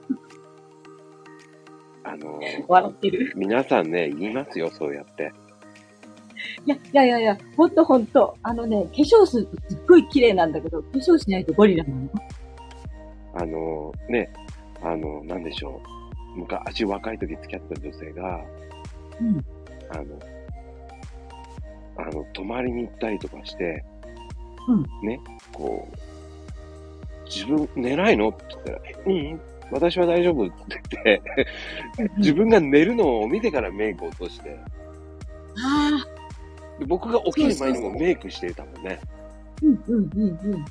[2.03, 3.31] あのー笑ってる。
[3.35, 5.31] 皆さんね、言いますよ、そうやって。
[6.65, 8.35] いや、いやいやいや、ほんとほんと。
[8.43, 12.09] あのね、化粧するとすっごい綺麗なんだけど、化粧しないとゴリラなの。
[13.35, 14.29] あのーね、
[14.81, 15.81] あのーなんでしょ
[16.35, 16.39] う。
[16.39, 18.41] 昔若い時付き合った女性が、
[19.21, 19.45] うん。
[19.89, 20.19] あの、
[21.97, 23.83] あの、泊まりに行ったりとかして、
[24.67, 25.19] うんね、
[25.53, 31.15] こう、自分寝ないのって言ったら、うんうん、私は大丈夫って言
[31.99, 34.59] って、自分が寝るのを見てからメイクを落として、
[35.57, 38.99] ああ、で僕が起きる前にもメイクしてたもんね。
[39.61, 40.65] うんうんうんうん。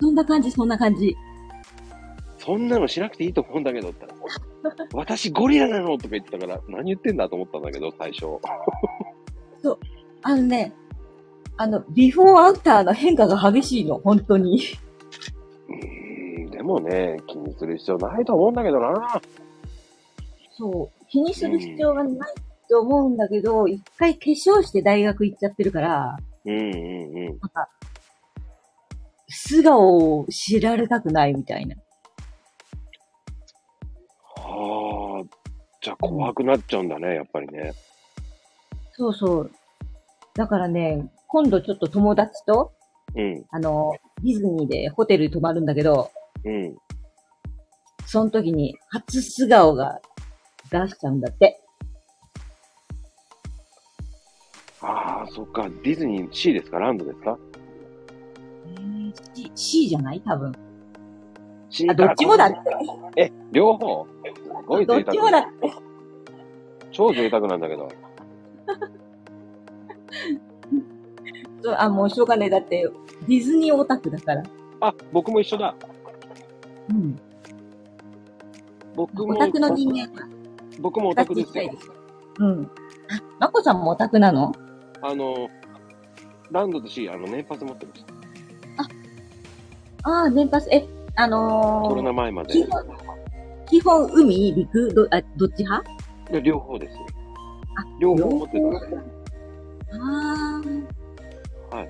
[0.00, 1.16] そんな感じ、そんな感じ。
[2.38, 4.16] そんなのしなくていいと思うんだけどって言
[4.72, 8.26] ったら、 私ゴリラなのとか言ってたから、何言ってんだと思ったんだけど、最初。
[10.26, 10.72] あのね、
[11.58, 14.58] あの、ビフォーアフターの変化が激しいの、本当に。
[15.68, 19.20] うーん、でもね、気にする必要ないと思うんだけどな。
[20.56, 21.06] そう。
[21.10, 22.34] 気にする必要がない
[22.70, 27.26] と思うんだけど、一回化粧して大学行っちゃってるから、うんうんうん。
[27.26, 27.68] なんか、
[29.28, 31.76] 素顔を知られたくないみたいな。
[34.36, 35.36] はあ、
[35.82, 37.74] じゃあ怖くなっちゃうんだね、やっぱりね。
[38.92, 39.50] そうそう。
[40.34, 42.72] だからね、今度ちょっと友達と、
[43.14, 43.92] うん、あの、
[44.22, 46.10] ディズニーでホテル泊まるんだけど、
[46.44, 46.76] うん。
[48.06, 50.00] その時に初素顔が
[50.70, 51.60] 出しちゃうんだって。
[54.82, 55.68] ああ、そっか。
[55.68, 56.78] ディズニー C ですか？
[56.78, 57.38] ランドですか？
[58.66, 60.20] えー、C, C じゃない？
[60.20, 60.52] 多分。
[61.70, 62.58] C あ、どっちもだって。
[63.16, 64.04] え、両方？
[64.04, 65.12] すごいど贅沢。
[65.12, 65.72] っちもだって。
[66.90, 67.88] 超贅沢なんだけど。
[71.62, 72.50] そうあ、もうしょうがない。
[72.50, 72.90] だって、
[73.26, 74.42] ディズニーオタクだから。
[74.80, 75.74] あ、僕も一緒だ。
[76.90, 77.18] うん。
[78.94, 79.34] 僕も。
[79.34, 80.28] オタクの人間は
[80.80, 81.70] 僕もオタクですよ。
[82.38, 82.70] うん。
[83.10, 84.52] あ、まこさんもオタクなの？
[85.02, 85.48] あの、
[86.50, 88.14] ランドと C、あの、年パス持ってました。
[90.06, 92.52] ああ、年パス、え、あのー、コロナ前まで。
[92.52, 92.82] 基本、
[93.66, 95.90] 基本海、陸、ど、あ、どっち派？
[96.30, 97.06] いや両方ですよ。
[97.76, 98.96] あ両方持ってた
[99.98, 100.88] んですよ。
[101.70, 101.84] あ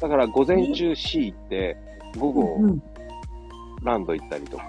[0.00, 1.76] だから午前中 C 行って、
[2.18, 2.78] 午あ、後。
[3.82, 4.64] ランド行ったりとか。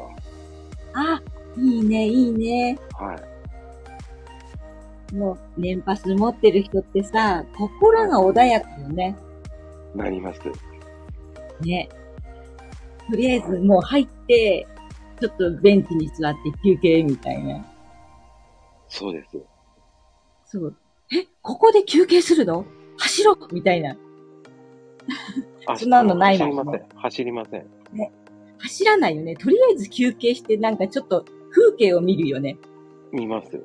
[0.93, 1.21] あ、
[1.57, 2.77] いいね、いいね。
[2.93, 3.15] は
[5.11, 5.15] い。
[5.15, 9.15] もう、年パス持ってる人ってさ、心が穏やかよね。
[9.95, 10.41] なります。
[11.61, 11.89] ね。
[13.09, 14.67] とりあえずもう入って、
[15.19, 17.65] ちょっとベンチに座って休憩みたいな。
[18.89, 19.37] そうです。
[20.45, 20.75] そう。
[21.11, 22.65] え、ここで休憩するの？
[22.97, 23.95] 走ろうみたいな。
[25.67, 26.87] あそんなのないもん走りません。
[26.95, 27.65] 走りません。
[28.59, 29.35] 走らないよね。
[29.35, 32.57] とりあえず休憩してなんかちょっと風景を見るよね。
[33.11, 33.63] 見ます。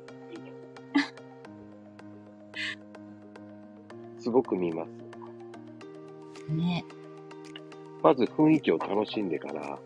[4.19, 6.51] すごく見ます。
[6.51, 6.85] ね。
[8.01, 9.77] まず雰囲気を楽しんでから、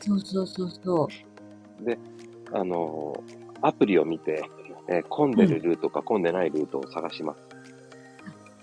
[0.00, 2.56] そうそうそうそう。
[2.56, 4.42] あのーアプリを見て、
[4.88, 7.40] えー混んでるルートか混んでないルートを探します。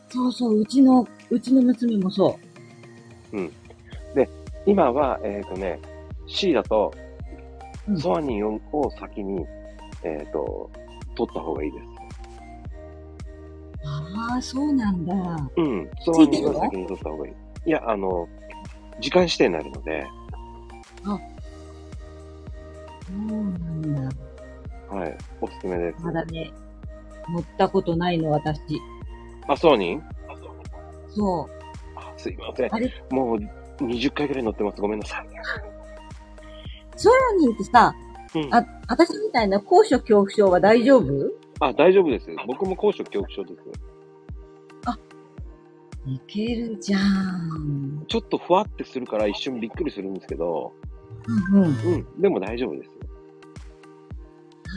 [0.10, 2.40] そうそう、うちの、うちの娘もそ
[4.66, 5.80] 今は、えっ、とね、
[6.28, 6.94] C だと
[7.88, 9.44] う、んソアニンをを先に、
[10.04, 10.70] えっ、と、
[11.16, 11.86] 取った方がいいです。
[13.84, 13.88] う。
[13.88, 15.14] ああ、そうなんだ。
[15.58, 15.90] うん。
[16.06, 17.34] ソアニンを先に取った方がいい。
[17.66, 18.30] いや、あの、
[19.00, 20.06] 時間指定になるので、
[21.04, 21.20] そ
[23.16, 24.16] うなんだ。
[24.90, 25.18] はい。
[25.42, 26.04] おすすめです。
[26.04, 26.52] まだね、
[27.30, 28.80] 乗ったことないの、私。
[29.48, 30.04] あ、ソアニン
[31.10, 31.50] そう。
[31.96, 32.74] あすいません。
[32.74, 34.82] あれ、もう20回ぐらい乗ってます。
[34.82, 35.28] ごめんなさい。
[36.96, 37.94] ソラニンってさ、
[38.36, 38.54] うん。
[38.54, 41.06] あ、私みたいな高所恐怖症は大丈夫？
[41.60, 42.28] あ、大丈夫です。
[42.48, 43.64] 僕も高所恐怖症です。
[46.08, 48.06] いけるじゃん。
[48.08, 50.74] ちょっとふわってするから一瞬びっくりするんですけど、
[51.52, 51.68] うんうん。
[51.68, 52.22] うん。
[52.22, 52.90] でも大丈夫です。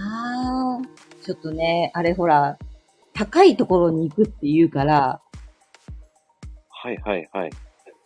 [0.00, 2.58] ああ、ちょっとね、あれほら、
[3.14, 5.20] 高いところに行くって言うから、
[6.70, 7.50] はいはいはい。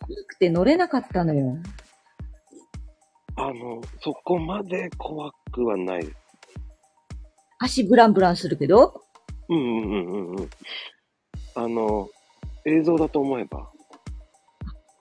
[0.07, 1.57] 低くて乗れなかったのよ。
[3.35, 6.17] あの、そこまで怖くはないです。
[7.59, 9.01] 足ブランブランするけど、
[9.49, 10.49] うんうんうんうんうん。
[11.55, 12.09] あの、
[12.65, 13.69] 映像だと思えば。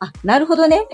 [0.00, 0.86] あ、なるほどね。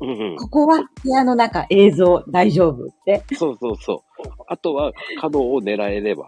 [0.00, 0.36] うんうん。
[0.36, 3.22] ここは部屋の中映像大丈夫って。
[3.34, 4.09] そうそうそう。
[4.46, 6.26] あとは角を狙えれば。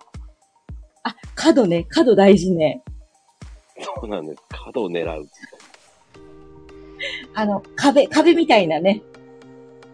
[1.03, 2.83] あ、角ね、角大事ね。
[3.81, 4.43] そうなんです。
[4.49, 5.27] 角を狙う。
[7.35, 9.03] あの、壁、壁みたいなね。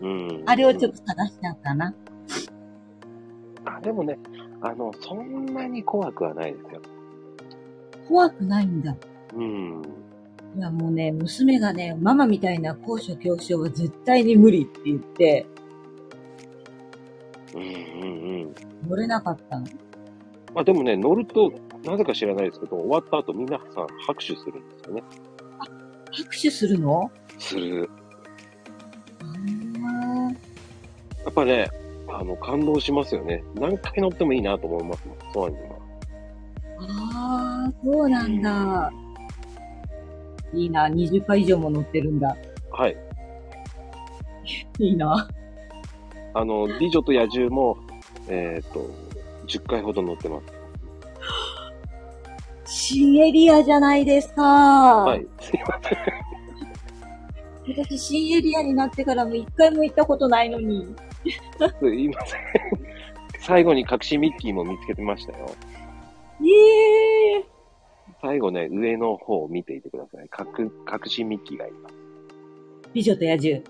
[0.01, 0.43] うん。
[0.47, 1.95] あれをちょっと探しちゃうかな。
[3.65, 4.19] あ、でもね、
[4.61, 6.83] あの、そんなに怖くはないですよ。
[8.09, 8.97] 怖くないんだ。
[9.35, 9.83] うん。
[10.57, 15.47] いや、もうね、娘がね、ママみたいな高所恐怖症は絶対に無理って言って、
[17.59, 18.55] うんうんうん。
[18.89, 19.67] 乗れなかったの。
[20.55, 21.53] まあでもね、乗ると、
[21.85, 25.03] なぜか知らないですけど、終わった後皆さん拍手するんですよね。
[26.11, 27.11] 拍手するの？
[27.39, 27.89] する。
[29.21, 30.33] あ
[31.25, 31.69] やっぱね、
[32.09, 33.45] あの、感動しますよね。
[33.55, 35.79] 何回乗ってもいいなと思いますもん、ソアには。
[36.81, 38.93] あー、そうなんだ。
[40.55, 42.35] いいな、20回以上も乗ってるんだ。
[42.73, 42.97] はい。
[44.79, 45.29] いいな。
[46.39, 47.79] あの、美女と野獣も、
[48.29, 48.89] えっ、と、
[49.49, 50.47] 10回ほど乗ってます。
[52.65, 54.43] 新エリアじゃないですか。
[54.43, 55.05] は。
[55.07, 55.97] はいすいませ
[57.73, 57.83] ん。
[57.85, 60.87] 私、新エリアになってからも一回も行ったことないのに。
[61.81, 62.41] すいません。
[63.41, 65.51] 最後に隠しミッキーも見つけてましたよ。
[66.41, 67.45] ええ
[68.23, 70.31] 最後ね、上の方を見ていてください。
[70.39, 71.95] 隠、隠しミッキーがいます。
[72.95, 73.65] 美女と野獣。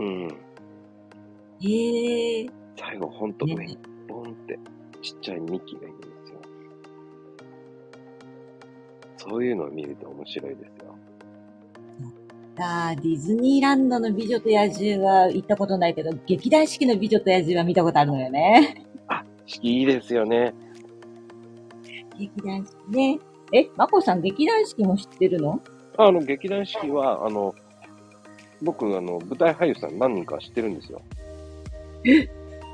[0.00, 0.49] うん。
[1.62, 2.46] ええ
[2.76, 4.58] 最後、ほんと上ねに、ボンって、
[5.02, 6.38] ちっちゃいミッキーがいるんですよ。
[9.18, 10.96] そういうのを見ると面白いですよ。
[12.62, 18.84] あーディズニーランドの美女と野獣は行ったことないけど、劇団四季の美女と野獣は見たことあるのよね。
[19.08, 19.24] あ、
[19.62, 20.54] いいですよね。
[22.18, 23.18] 劇団四季ね。
[23.52, 25.60] え、まこさん劇団四季も知ってるの？
[25.96, 27.54] あの、劇団四季は、あの、
[28.62, 31.00] 僕、あの、舞台俳優さん何人か知ってるんですよ。
[32.04, 32.28] え？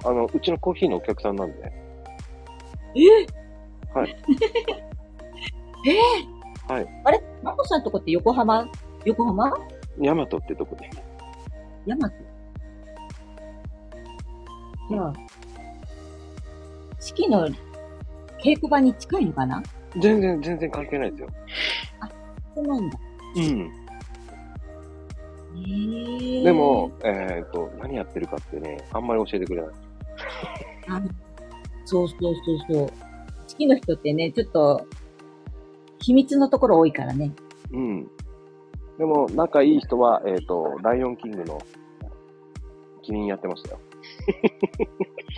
[0.04, 1.72] あの、うちのコーヒーのお客さんなんで。
[2.94, 3.00] え？
[3.92, 4.16] はい。
[6.68, 6.72] え？
[6.72, 7.02] はい。
[7.04, 7.22] あれ？
[7.42, 8.68] まこさんとこって横浜？
[9.04, 9.52] 横浜？
[10.00, 10.88] ヤマトってとこで。
[11.86, 12.16] ヤマト
[14.88, 15.12] じゃあ、
[17.00, 17.48] 四季の
[18.42, 19.62] 稽古場に近いのかな？
[19.98, 21.28] 全然、全然関係ないですよ。
[22.54, 22.98] そうなんだ。
[23.36, 23.85] うん。
[26.44, 29.70] でも、えっ、と、何やってるかってね、あんまり教えてくれない。
[30.88, 31.02] あ
[31.84, 32.34] そうそうそう
[32.74, 32.88] そう。
[33.48, 34.86] 四季の人ってね、ちょっと、
[36.00, 37.32] 秘密のところ多いからね。
[37.72, 38.04] うん。
[38.98, 41.58] でも、仲いい人は、えっ、と、ライオンキングの、
[43.02, 43.80] キリンやってましたよ。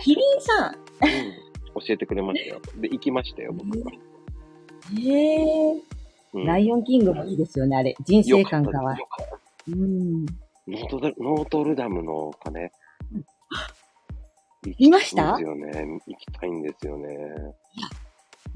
[0.01, 1.81] キリンさんうん。
[1.81, 2.61] 教えてくれましたよ。
[2.77, 3.91] で、行きましたよ、僕は。
[4.97, 5.81] へえ、
[6.33, 7.95] うん、ライオンキングもいいですよね、あれ。
[8.03, 9.05] 人生観がはよ。
[9.05, 10.25] かったうん。
[10.25, 12.71] ノートルノートルダムの鐘。
[14.79, 15.37] 見ました？
[15.37, 15.71] ですよね。
[16.07, 17.07] 行きたいんですよね。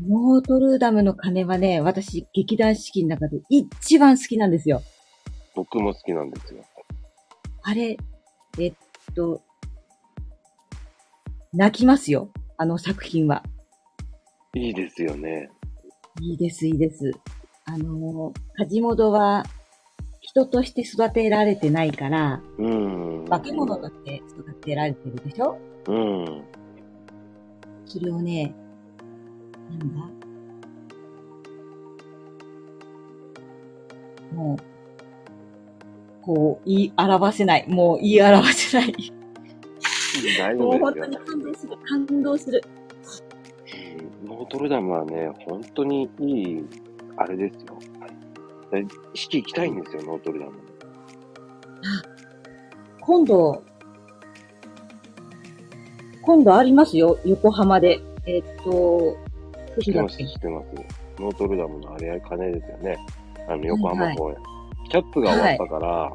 [0.07, 4.81] ノートルダムの鐘はね、私、劇団四季の中で一番好きなんですよ。
[5.55, 6.63] 僕も好きなんですよ。
[7.61, 7.95] あれ、
[8.59, 8.73] えっ
[9.15, 9.41] と、
[11.53, 12.29] 泣きますよ。
[12.57, 13.43] あの作品は。
[14.55, 15.49] いいですよね。
[16.21, 17.11] いいです、いいです。
[17.65, 19.43] あの、梶本は
[20.35, 23.25] 人として育てられてないから、うん。
[23.29, 25.59] 化け物として育てられてるでしょ？
[25.87, 26.43] うん。
[27.85, 28.51] それをね、
[29.69, 30.01] なんだ？
[34.33, 34.57] もう、
[36.23, 37.65] こう、言い表せない。
[37.69, 39.13] もう言い表せない。
[40.39, 41.15] 大もう本丈夫ですよ当に。
[41.15, 41.77] 感動する。
[41.85, 42.63] 感動する。
[44.23, 46.65] うんノートルダムはね、本当にいい、
[47.17, 47.77] あれですよ。
[48.81, 50.51] で式行きたいんですよ、ノートルダム。
[53.01, 53.63] 今度、
[56.21, 57.19] 今度ありますよ。
[57.25, 58.01] 横浜で。
[58.25, 59.17] えっと、
[59.81, 60.67] 知ってます、知ってます。
[61.19, 62.97] ノートルダムのあれ、鐘ですよね。
[63.47, 64.37] あの、横浜公園。
[64.89, 66.13] キャップが終わったから、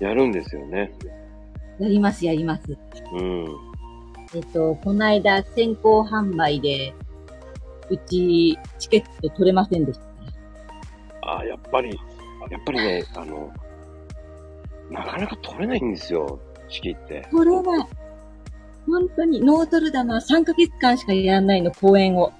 [0.00, 0.92] やるんですよね。
[1.78, 2.76] やります、やります。
[3.14, 3.46] うん。
[4.34, 6.94] えっと、この間先行販売で、
[7.92, 10.06] うちチケット取れませんでした。
[11.28, 11.90] ああ、やっぱり、
[12.50, 13.52] やっぱりね、あの、
[14.90, 17.28] なかなか取れないんですよ、式って。
[17.30, 17.86] 取れない。
[18.86, 22.32] 本当に、ノートルダムは3ヶ月間しかやらないの、公演を。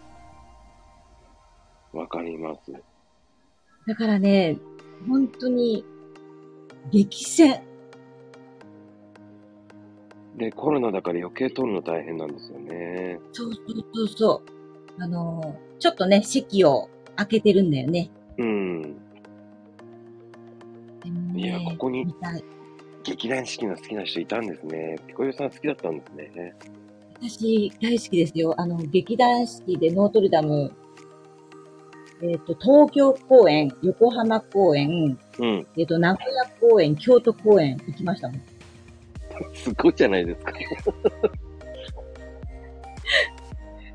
[1.93, 2.73] わかります。
[3.87, 4.57] だからね、
[5.07, 5.85] 本当に、
[6.91, 7.63] 激戦。
[10.37, 13.21] で、コロナだから余計取るの大変なんですよね。
[13.33, 14.62] そうそうそうそう。
[14.99, 18.11] あのー、ちょっとね、席を開けてるんだよね。
[18.39, 18.97] うん。
[21.35, 22.07] いや、ここに
[23.05, 24.99] 劇団四季の好きな人いたんですね。
[25.07, 26.55] ピコヨさん好きだったんですね。
[27.15, 28.55] 私、大好きですよ。
[28.61, 30.73] あの、劇団四季でノートルダム、
[32.23, 35.67] えっ、と、東京公演、横浜公演、うん。
[35.77, 38.43] えっ、と、名古屋公演、京都公演行きましたもん。
[39.55, 40.53] すごいじゃないですか。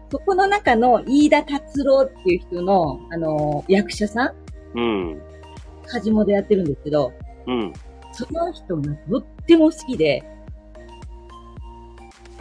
[0.09, 4.33] そこの中の飯田達郎っていう人の、あの、役者さん
[4.77, 5.21] うん。
[5.85, 7.11] カジモでやってるんですけど、
[7.45, 7.73] うん。
[8.11, 10.23] その人がとっても好きで、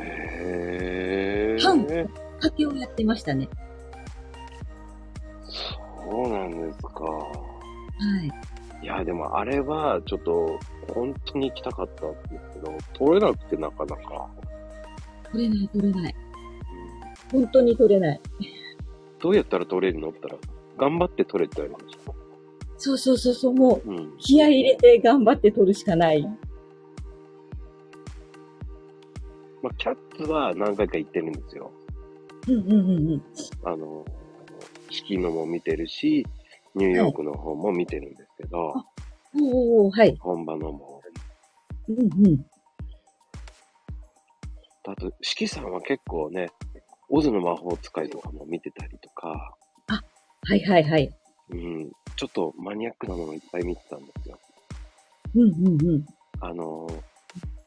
[0.00, 2.08] へはー。
[2.40, 3.48] 竹をやってましたね。
[6.08, 7.04] そうなんですか。
[7.04, 7.30] は
[8.22, 8.30] い。
[8.82, 10.58] いや、でもあれは、ちょっと、
[10.94, 14.28] 本当に行きたかったんですけど、取れなくてなかなか。
[15.32, 16.14] 取れない、取れない。
[17.32, 18.20] うん本当に取れない。
[19.18, 20.10] どうやったら取れるの？
[20.10, 22.12] って言ったら、頑張って取れって言われました。
[22.78, 24.16] そうそうそうそう、もう、うん。
[24.18, 26.22] 気合い入れて頑張って取るしかない。
[29.62, 31.72] まあ、キャッツは何回か行ってるんですよ。
[32.46, 33.22] うんうんうんうん。
[33.64, 34.04] あの、
[34.90, 36.24] 式のも見てるし、
[36.74, 38.74] ニューヨークの方も見てるんですけど、
[39.34, 40.16] おーおーはい。
[40.20, 41.02] 本場のも。
[41.88, 42.46] うんうん。
[44.88, 46.48] あと、四季さんは結構ね、
[47.08, 49.56] オズの魔法使いとかも見てたりとか、
[50.48, 51.12] はいはいはい。
[51.50, 54.38] うん、ちょっとマニアックなものいっぱい見てたんですよ。
[55.34, 56.06] うんうんうん。
[56.40, 56.86] あの、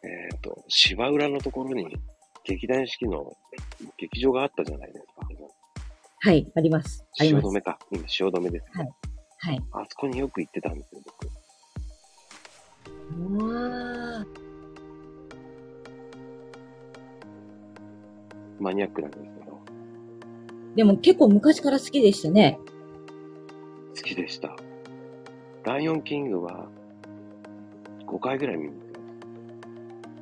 [0.02, 1.98] えっ、と、芝浦のところに
[2.46, 3.34] 劇団四季の
[3.98, 5.28] 劇場があったじゃないですか。
[6.22, 7.06] はい、あります。
[7.20, 7.44] あります。
[7.44, 7.80] 汐留か。
[7.92, 8.90] 今、汐留です、ね
[9.40, 9.62] はい。
[9.74, 11.28] あそこによく行ってたんですよ、僕。
[13.18, 13.89] うわー
[18.60, 19.60] マニアックなんですけど、
[20.76, 22.60] でも結構昔から好きでしたね。
[23.96, 24.56] 好きでした。
[25.64, 26.68] ライオンキングは
[28.08, 29.00] 5回ぐらい見に行って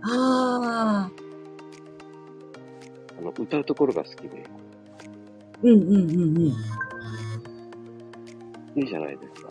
[0.02, 0.18] ます。
[0.18, 1.12] ああ。
[3.20, 4.44] あの、歌うところが好きで、
[5.64, 6.54] うんうんうんうん。
[8.76, 9.50] いいじゃないですか。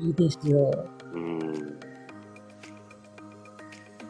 [0.00, 0.88] いいですよ。
[1.12, 1.80] うん。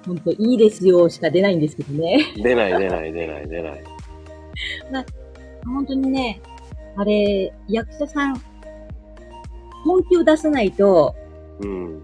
[0.09, 2.33] ほんと、いいですよしか出ないんですけどね。
[2.37, 3.85] 出ない出ない出ない出ない。
[5.67, 6.41] 本当にね、
[6.97, 8.41] あれ、役者さん、
[9.85, 11.15] 本気を出さないと、
[11.61, 12.03] うん。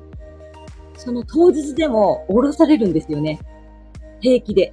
[0.96, 3.40] その当日でも降ろされるんですよね。
[4.20, 4.72] 平気で。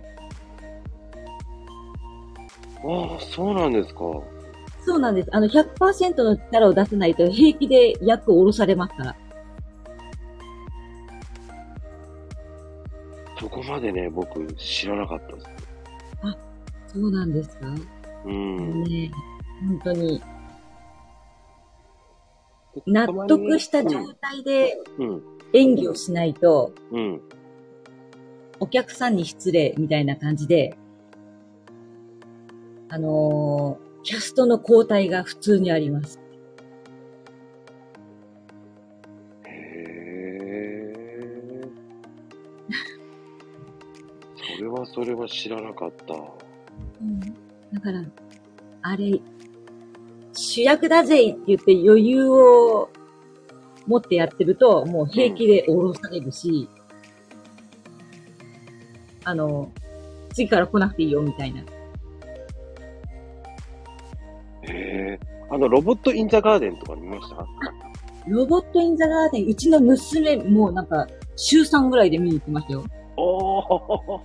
[2.84, 4.02] ああ、そうなんですか。
[4.86, 5.30] そうなんです。
[5.32, 9.16] あの、100%の力を出さないと平気で役を降ろされますから。
[13.72, 15.48] までね、僕知らなかったです。
[16.88, 17.68] そうなんですか、
[18.26, 18.84] うん。
[18.84, 19.10] ね
[19.62, 20.22] 本当に、
[22.86, 25.22] 納得した状態でうん。
[25.54, 27.22] 演技をしないと、うん。
[28.60, 30.78] お客さんに失礼みたいな感じで、
[32.90, 36.20] あのーキャストの交代が普通にあります。
[44.94, 46.14] それは知らなかった。
[46.14, 48.04] だから、
[48.82, 49.20] あれ、
[50.34, 52.90] 主役だぜって言って余裕を
[53.88, 56.68] 持ってやってると、もう平気で降ろされるし、
[59.24, 59.72] あの、
[60.34, 61.62] 次から来なくていいよみたいな。
[61.62, 61.66] へ
[64.68, 65.20] え。
[65.50, 67.46] あの、ロボット・イン・ザ・ガーデンとか見ました？
[68.28, 72.84] ロボット・イン・ザ・ガーデン、うちの娘もなんか、週3ぐらいで見に行ってましたよ。
[73.18, 73.24] お
[73.58, 74.22] お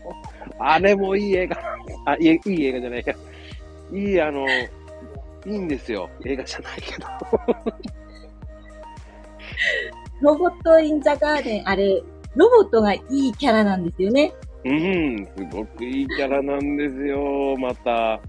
[0.59, 1.57] あれもいい映画。
[2.07, 3.15] あ、いいいい映画じゃないや。
[3.93, 4.69] いい、あの、い
[5.47, 6.09] いんですよ。
[6.25, 7.07] 映画じゃないけど。
[10.21, 12.03] ロボット・イン・ザ・ガーデン、あれ、
[12.35, 14.33] ロボットがいいキャラなんですよね。
[14.65, 18.21] うん、すごくいいキャラなんですよ、また。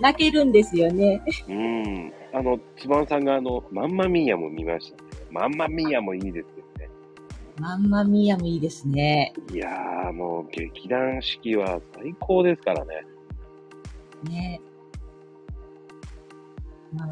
[0.00, 1.22] 泣けるんですよね。
[1.48, 2.12] うん。
[2.32, 5.10] あの、つばんさんがあの、マンマミーヤも見ましたね。
[5.30, 6.46] マンマミーヤもいいです。
[7.58, 9.32] マンマミーヤもいいですね。
[9.52, 13.06] いやー、もう劇団四季は最高ですからね。
[14.28, 14.60] ね。
[16.92, 17.08] まあ、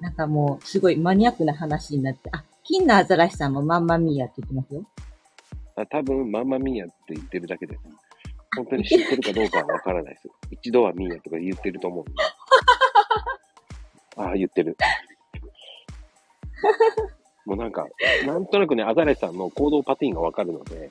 [0.00, 4.84] なんかもう、すごいマニアックな話になって、あ、金のアザラシさんもマンマミーヤって言ってますよ。
[5.76, 7.80] あ多分、マンマミーヤって言ってるだけです。
[8.56, 10.28] 本当に知ってるかどうかはわからないです。
[10.50, 12.12] 一度はミーヤとか言ってると思うんで。
[14.16, 14.76] ああ、言ってる。
[17.46, 17.86] もうなんか、
[18.26, 20.90] なんとなくね、アザラシさんの行動パティーンがわかるので、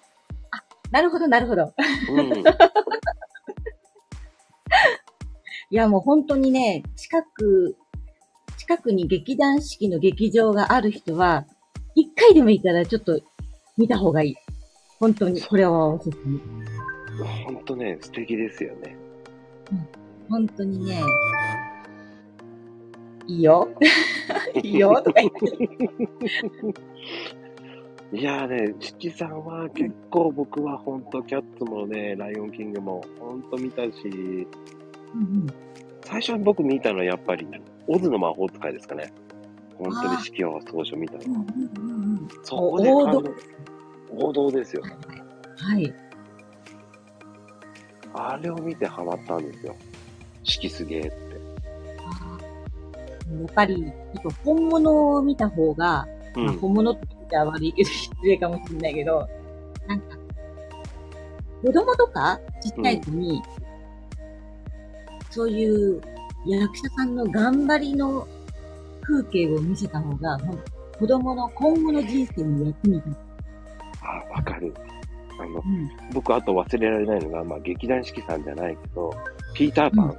[0.93, 1.74] なるほど、なるほど。
[2.12, 2.30] うん。
[5.72, 7.76] いや、もう本当にね、近く、
[8.58, 11.47] 近くに劇団四季の劇場がある人は、
[11.95, 13.20] 一回でもいいからちょっと
[13.76, 14.36] 見た方がいい。
[14.99, 16.39] 本当に、これはおすすめ。
[17.45, 18.95] 本当ね、素敵ですよね。
[20.30, 21.01] 本当にね、
[23.28, 23.70] いいよ。
[24.62, 25.38] いいよ、とか言って。
[28.18, 34.48] いやーね、七さんは結構僕は本当キャッツもね、ライオンキングも本当見たし、
[35.16, 35.48] うんうん
[36.06, 37.48] 最初に僕見たのはやっぱり、
[37.88, 39.12] オズの魔法使いですかね。
[39.78, 41.30] 本当に四季は総書見たのは。
[41.30, 41.42] うんう
[41.88, 42.28] んうんうん。
[42.44, 43.34] そこで王道感動
[44.28, 44.84] 王道ですよ。
[45.58, 45.94] はい。
[48.14, 49.76] あれを見てハマったんですよ。
[50.44, 51.33] 四季すげえって。
[53.40, 53.92] やっぱり、
[54.44, 56.58] 本物を見た方が、まあ、うん。
[56.60, 59.28] 本物って言ったら悪いけど、失礼かもしれないけど、
[59.88, 60.18] なんか、
[61.64, 63.42] 子供とかちっちゃい子に、
[65.30, 66.02] そういう
[66.46, 68.28] 役者さんの頑張りの
[69.02, 70.38] 風景を見せた方が、
[71.00, 73.16] 子供の今後の人生に役に立つ。
[74.04, 74.74] あ、わかる。
[75.40, 75.90] あの、うん。
[76.14, 79.14] 僕あと忘れられないのが、まあ劇団四季さんじゃないけど、
[79.54, 80.18] ピーターパン。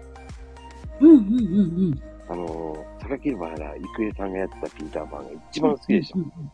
[1.01, 2.03] うんうんうんうん。
[2.29, 6.19] あの、榊原郁恵さんがやってたピーターパンが一番好きでした。
[6.19, 6.51] うんうんうん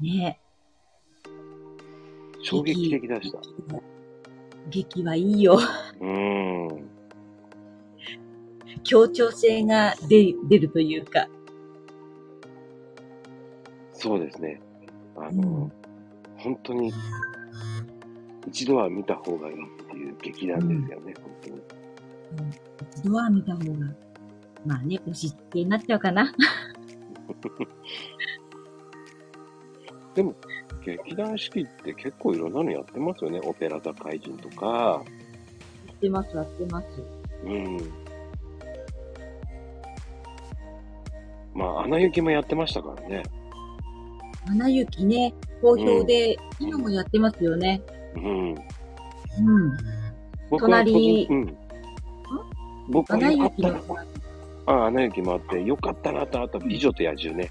[0.00, 0.40] ね
[2.42, 3.38] 衝撃的でした。
[4.68, 5.58] 劇はいいよ。
[6.00, 6.88] うーん。
[8.82, 11.28] 協調性が出出るというか。
[13.92, 14.60] そうですね。
[15.16, 15.72] あうの、ん
[16.38, 16.92] 本当に、
[18.48, 21.60] 一度は見た方がいいっていう劇団ですよね、本当に。
[22.96, 23.86] 一度は見た方が。
[24.64, 26.32] まあね、押し付けになっちゃうかな。
[30.14, 30.34] でも、
[30.84, 33.40] 劇団四季って結構いろんなのやってますよね。
[33.44, 35.02] オペラ座怪人とか。
[35.86, 36.86] やってます、やってます。
[37.44, 37.78] うん。
[41.54, 43.22] まあ、アナ雪もやってましたからね。
[44.46, 47.80] 花雪ね、好評で、今もやってますよね。
[48.16, 48.54] うん。
[48.54, 48.56] うん。
[50.50, 51.56] 僕は個隣人うん。
[52.90, 54.04] 僕は花よかった雪のな。
[54.66, 57.50] あ、アナ雪もあって、よかったなと、あと、美女と野獣ね。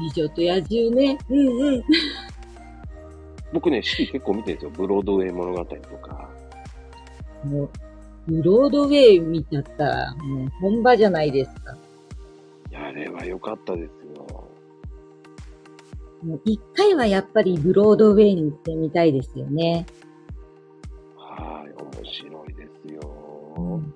[0.00, 1.18] 美女と野獣ね。
[1.28, 1.82] うんうん。
[3.52, 4.70] 僕ね、四季結構見てるんですよ。
[4.70, 6.30] ブロードウェイ物語とか。
[7.44, 7.70] もう、
[8.26, 11.76] ブロードウェイ見ちゃったら、もう本場じゃないですか。
[12.70, 14.48] いや、あれは良かったですよ。
[16.24, 19.86] もう一回はやっぱりブロードウェイに行ってみたいですよね。
[21.16, 23.54] はい、面白いですよ。
[23.56, 23.94] うん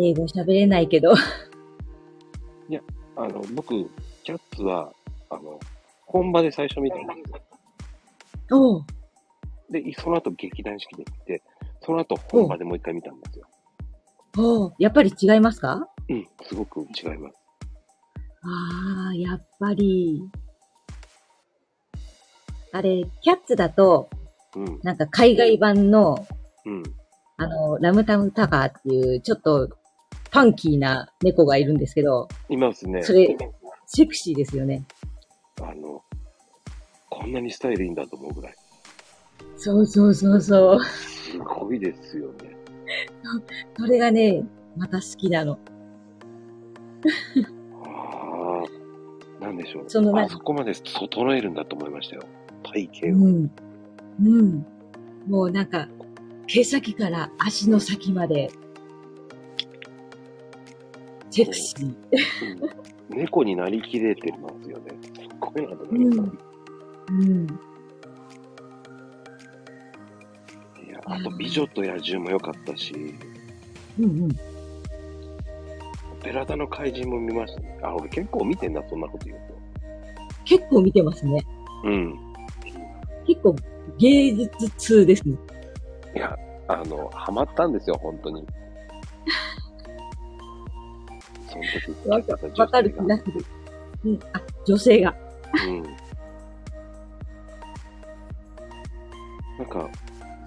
[0.00, 1.14] 英語喋れないけど。
[3.20, 3.70] あの、僕、
[4.22, 4.92] キャッツは、
[5.28, 5.58] あの、
[6.06, 8.58] 本場で最初見たんですよ。
[8.58, 8.84] おう
[9.70, 11.42] で、その後劇団四季で見て、
[11.80, 13.46] その後本場でもう一回見たんですよ。
[14.38, 15.88] おうやっぱり違いますか？
[16.08, 17.36] うん、すごく違います。
[18.42, 20.22] ああ、やっぱり。
[22.72, 24.08] あれ、キャッツだと、
[24.54, 26.24] うん、なんか海外版の、
[26.64, 26.82] うん。
[27.36, 29.68] あの、ラムタムタカーっていう、ちょっと、
[30.30, 33.02] ファンキーな猫がいるんですけど、いますね。
[33.02, 33.36] それ、
[33.86, 34.84] セクシーですよね。
[35.60, 36.02] あの、
[37.08, 38.54] こんなにスタイルいいんだと思うぐらい。
[39.56, 40.84] そうそうそうそう。
[40.84, 42.56] すごいですよね。
[43.76, 44.44] それがね、
[44.76, 45.58] また好きなの。
[47.84, 48.62] あ
[49.40, 49.84] あ、なんでしょう。
[49.88, 52.22] そのあそこまで整えるんだと思いましたよ。
[52.62, 53.28] 体う型を。
[53.28, 53.50] ん。
[54.22, 54.66] うん。
[55.26, 55.88] もうなんか、
[56.46, 58.50] 毛先から足の先まで、
[61.44, 61.86] セクシー。
[61.86, 64.92] うん猫になりきれてますよね。
[65.02, 66.22] すっごいなと思いました。
[67.10, 67.46] うん。
[70.86, 72.94] いや、あと、美女と野獣も良かったし、
[73.98, 74.30] うんうん。
[76.12, 77.78] オペラ座の怪人も見ましたね。
[77.82, 79.38] あ、俺結構見てんだ、そんなこと言う
[80.44, 81.40] 結構見てますね。
[81.82, 81.88] と。
[81.88, 82.14] うん。
[83.26, 83.56] 結構
[83.98, 85.36] 芸術通ですね。
[86.14, 86.36] いや、
[86.68, 88.46] あの、ハマったんですよ、本当に。
[91.62, 93.44] その時、わかわかる気がする。
[94.04, 94.18] うん。
[94.32, 95.14] あ、女性が。
[95.66, 95.82] うん。
[99.58, 99.90] なんか、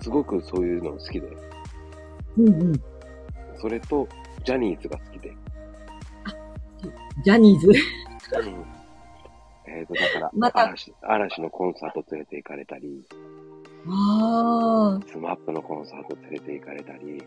[0.02, 1.28] すごくそういうの好きで、
[2.38, 2.82] うんうん。
[3.60, 4.08] それと、
[4.46, 5.36] ジャニーズが好きで。
[7.24, 7.68] ジャニーズ。
[7.68, 7.74] うん。
[9.68, 13.06] えっ、と、だから、また嵐、嵐のコンサート連れて行かれたり、
[13.88, 17.24] ああ、スマップのコンサート連れて行かれたり、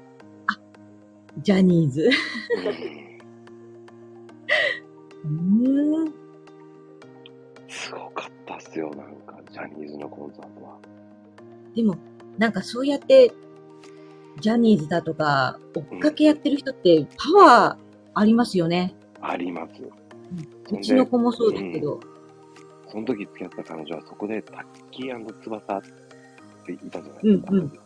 [1.42, 2.08] ジャニーズ。
[2.08, 3.13] うん
[5.24, 6.12] うーん。
[7.68, 10.78] すごかったっすよ、なんか、ジャニーズのコンサートは。
[11.74, 11.96] でも、
[12.38, 13.32] なんかそうやって、
[14.40, 18.94] ジャニーズだとか、追っかけやってる人ってパワーありますよね。
[19.20, 19.82] あります。
[20.72, 22.00] うちの子もそうですけど。
[22.88, 25.82] その時付き合った彼女はそこでタッキー翼っ
[26.64, 27.48] ていたじゃないですか。
[27.50, 27.78] うんうん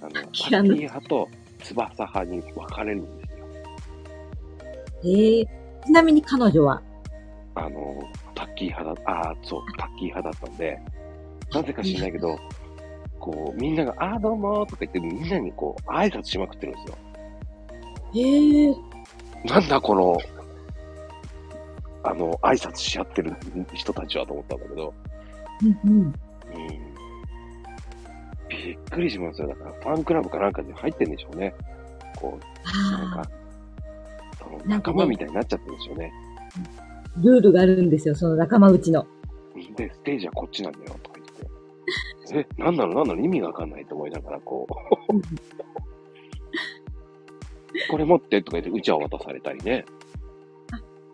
[0.00, 1.28] あの、タッキキーー派と
[1.62, 3.46] 翼派に分かれるんですよ。
[5.04, 6.82] ええちなみに彼女は、
[7.54, 8.02] あの、
[8.34, 10.80] タッキー派だ、ああ、そう、タッキー派だったんで、
[11.52, 12.38] なぜか知らないけど、
[13.20, 16.98] こう、みんなが、あーどうもーとか言って、みんなにこう、挨拶しまくってるんですよ。
[18.14, 18.74] へえ。
[19.44, 20.18] なんだこの、
[22.02, 23.34] あの、挨拶し合ってる
[23.72, 24.94] 人たちはと思ったんだけど、
[25.62, 25.98] うんうん。
[26.00, 26.12] うん。
[28.48, 29.48] びっくりしますよ。
[29.48, 31.54] だから、ファンクラブかなんかに入ってんでしょうね。
[32.16, 33.30] こう、なんああか、
[34.66, 36.12] 仲間みたいになっちゃってるんですよね。
[37.18, 39.06] ルールがあるんですよ、その仲間内の。
[39.76, 42.48] で、ステージはこっちなんだよ、とか言って。
[42.58, 42.94] え、なんなの？
[42.94, 43.20] なんなの？
[43.20, 44.72] 意味がわかんないと思いながら、こう、
[47.90, 49.84] これ持ってとか言って、うちわ渡されたりね。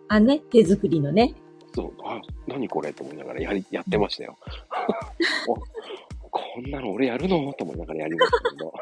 [0.07, 1.33] あ、ね、手作りのね。
[1.73, 4.37] そう、あ、何これと思いながらやり、やってましたよ。
[5.47, 5.55] お
[6.29, 7.53] こんなの俺やるの？
[7.53, 8.73] と思いながらやりましたけど。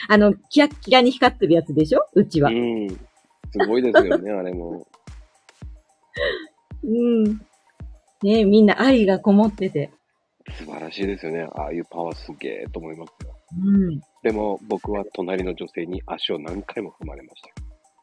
[0.08, 2.06] あの、キラッキラに光ってるやつでしょ？
[2.14, 2.50] うちは。
[2.50, 2.88] うん。
[2.88, 2.96] す
[3.66, 4.86] ごいですよね、 あれも。
[6.84, 7.24] うん。
[8.22, 9.90] ねみんな愛がこもってて。
[10.58, 11.48] 素晴らしいですよね。
[11.54, 13.34] ああいうパワーすげえと思いますよ。
[13.64, 14.00] うん。
[14.22, 17.54] でも、僕は隣の女性に足を何回も踏まれましたよ。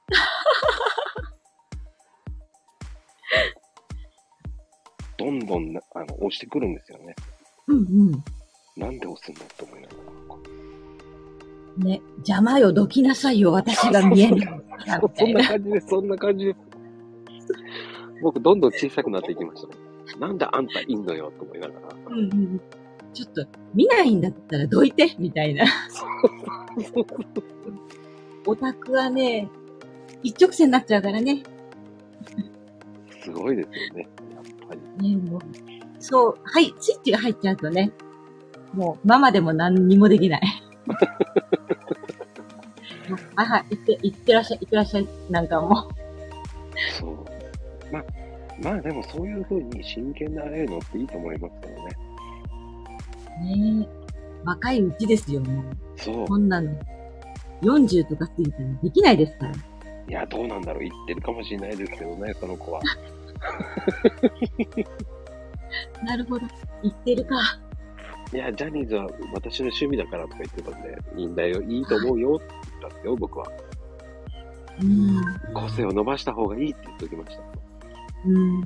[5.18, 7.16] どんどんなあの押してくるんですよね。
[7.68, 7.82] うんう
[8.12, 8.24] ん。
[8.76, 10.02] なんで押すんだって思いながら。
[11.78, 14.62] ね、邪魔よ、どきなさいよ、私が見えない
[15.18, 15.34] そん。
[15.34, 16.58] な感じです、そんな感じです。
[18.22, 19.74] 僕、どんどん小さくなっていきましたね。
[20.20, 21.80] なんであんたいんのよ、と思いながら。
[22.10, 22.62] うんうん。
[23.14, 25.66] ちょっと、見ないんだったらどいて、みたいな。
[28.46, 29.50] オタクはね、
[30.22, 31.44] 一直線になっちゃうからね。
[33.22, 34.08] すごいですよね。
[34.36, 35.16] やっぱり。
[35.16, 35.42] ね、もう。
[36.00, 37.92] そう、はい、スイッチが入っちゃうとね、
[38.74, 40.42] もう、ママでも何にもできない。
[43.36, 45.90] もうあ、はい、行って、行ってらっしゃい、行ってらっしゃい、なんかも
[47.00, 47.26] そう。
[47.92, 48.06] まあ、
[48.62, 51.96] まあでもそういう風に真剣になれるのっていいと思いますけどね。
[53.42, 53.80] う。
[53.80, 53.88] ね
[54.46, 55.64] 若いうちですよ、もう。
[55.98, 56.28] そう。
[56.28, 56.72] こんなの。
[57.62, 59.54] 40とか過ぎたらできないですから。
[59.54, 59.58] い
[60.12, 60.84] や、どうなんだろう。
[60.84, 62.82] 言ってるかもしれないですけどね、その子は。
[66.04, 66.46] なるほど。
[66.84, 67.36] 言ってるか。
[68.34, 72.42] いや、ジャニーズは私の趣味だからとか言ってたんで、いいんだよ、いいと思うよ
[72.88, 73.46] ったんですよ、僕は。
[74.82, 75.22] うん。
[75.54, 77.44] 個性を伸ばした方がいいって言っておきました。
[78.26, 78.64] うん。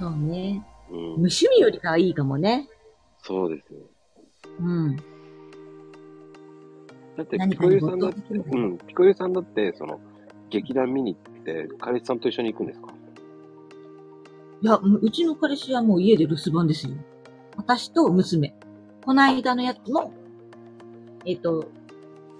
[0.00, 0.64] そうね。
[0.90, 1.04] うん無。
[1.14, 2.68] 趣味よりかはいいかもね。
[3.22, 3.80] そうですよ。
[4.60, 4.96] うん。
[4.96, 5.02] だ
[7.24, 10.00] って、ピコユさんだって、うん、ピコユさんだって、その、
[10.50, 12.88] 劇団見に行って、彼氏さんと一緒に行くんですか？
[14.62, 16.92] いや、ううちの彼氏はもう家で留守番ですよ。
[17.56, 18.54] 私と娘。
[19.04, 20.12] この間のやつも、
[21.24, 21.68] えっ、と、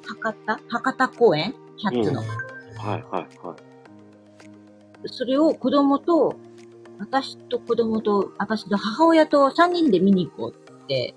[0.09, 0.61] 博多？
[0.69, 1.55] 博多公園？
[1.77, 2.23] キャッツの。
[2.23, 5.09] はい、はい、はい。
[5.09, 6.37] それを子供と、
[6.99, 11.15] 私と子供と、私と母親と3人で見に行こうって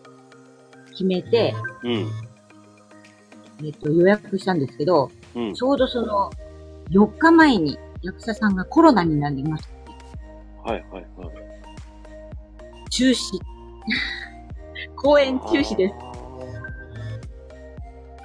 [0.92, 2.12] 決めて、うん、
[3.64, 5.54] えっ、と、予約したんですけど、うん。
[5.54, 6.30] ちょうどその、
[6.92, 9.74] 4日前に役者さんがコロナになりまして、
[10.64, 11.06] はい、はい、はい。
[12.90, 13.16] 中止。
[14.96, 16.11] 公演中止です。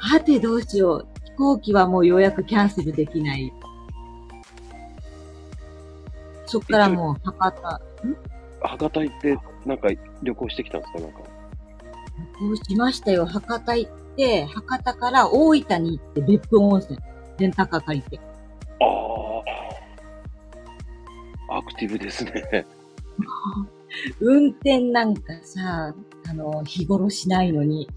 [0.06, 1.06] はてどうしよう。
[1.24, 3.52] 飛行機はもう予約キャンセルできない。
[6.46, 7.80] そっからもう博多、
[8.60, 9.88] 博多行って、なんか
[10.22, 11.00] 旅行してきたんですか？
[11.00, 11.18] なんか。
[11.18, 11.26] こ
[12.50, 13.26] うしましたよ。
[13.26, 16.98] 博多行って、博多から大分に行って別府温泉。
[17.38, 18.20] レンタカー借りて。
[18.80, 19.42] あ
[21.50, 21.58] あ。
[21.58, 22.64] アクティブですね。
[24.20, 25.94] 運転なんかさ、
[26.28, 27.88] あの、日頃しないのに、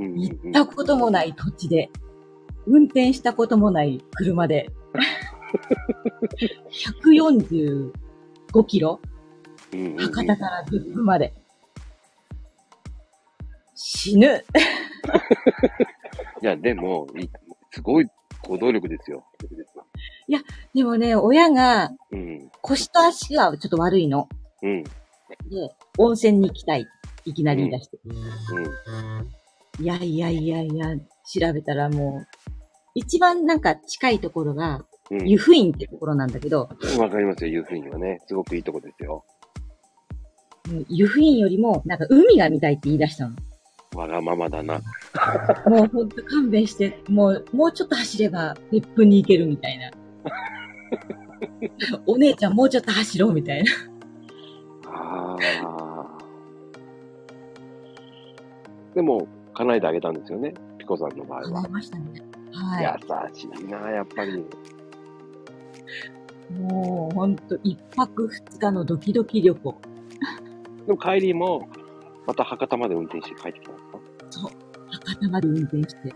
[0.00, 1.90] 行ったこともない土地で、
[2.66, 4.70] 運転したこともない車で、
[7.04, 7.92] 145
[8.66, 9.00] キロ
[9.72, 11.32] うんうんうん博多から別府まで。
[13.74, 14.44] 死ぬ。
[16.42, 17.28] いや、でも、い
[17.70, 18.06] すごい
[18.42, 19.24] 行動力ですよ。
[20.74, 22.50] でもね、親がうん。
[22.62, 24.28] 腰と足がちょっと悪いの。
[24.62, 24.82] うん。
[24.82, 24.90] で、
[25.98, 26.86] 温泉に行きたい。
[27.24, 27.98] いきなり言い出して。
[28.04, 29.30] うん。
[29.80, 32.26] いやいやいやいや、調べたらもう、
[32.94, 35.26] 一番なんか近いところが、うん。
[35.26, 36.68] 湯布院ってところなんだけど、
[36.98, 38.20] わかりますよ、いうふうにはね。
[38.26, 39.24] すごくいいとこですよ。
[40.70, 43.34] うん湯布院よりも、なんか海が見たいって言い出したの。
[43.96, 44.80] わがままだな。
[45.66, 49.90] もうほんと勘弁して、もう、もうちょっと走れば別府に行けるみたいな。
[52.06, 53.72] お姉ちゃんもうちょっと走ろうみたいな。
[54.86, 56.18] ああ。
[58.94, 59.26] でも、
[59.60, 60.54] 叶えてあげたんですよね。
[60.78, 61.60] ピコさんの場合叶。
[61.60, 62.04] はいましたね。
[62.52, 62.98] は
[63.32, 64.32] 優しいな、やっぱり。
[64.32, 64.44] い。
[66.58, 69.80] もうほんと一泊二日のドキドキ旅行。
[70.86, 71.68] でも帰りも、
[72.26, 73.82] また博多まで運転して帰ってきたんで
[74.30, 74.50] すか？
[74.90, 76.14] 博多まで運転して。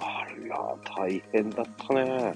[0.00, 2.34] あら、大変だったね。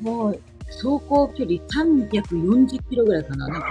[0.00, 3.48] もう、走行距離340キロぐらいかな。
[3.48, 3.68] なんか、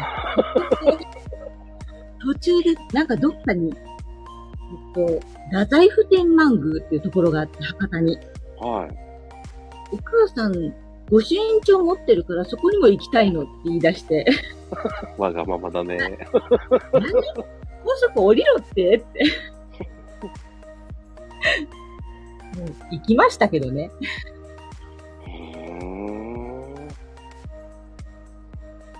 [2.22, 3.74] 途中で、なんかどっかに、
[4.74, 5.20] えっと、
[5.52, 8.18] 太宰府天満宮っていうところがあって、博多に。
[8.60, 8.98] はい。
[9.92, 10.74] お母さん、
[11.12, 14.26] 御朱印帳持ってるからそこにも行きたいのって言い出して、
[15.18, 15.98] わがままだね。
[15.98, 16.18] 何？
[17.84, 19.24] 高速降りろってって。
[22.58, 23.92] もう行きましたけどね。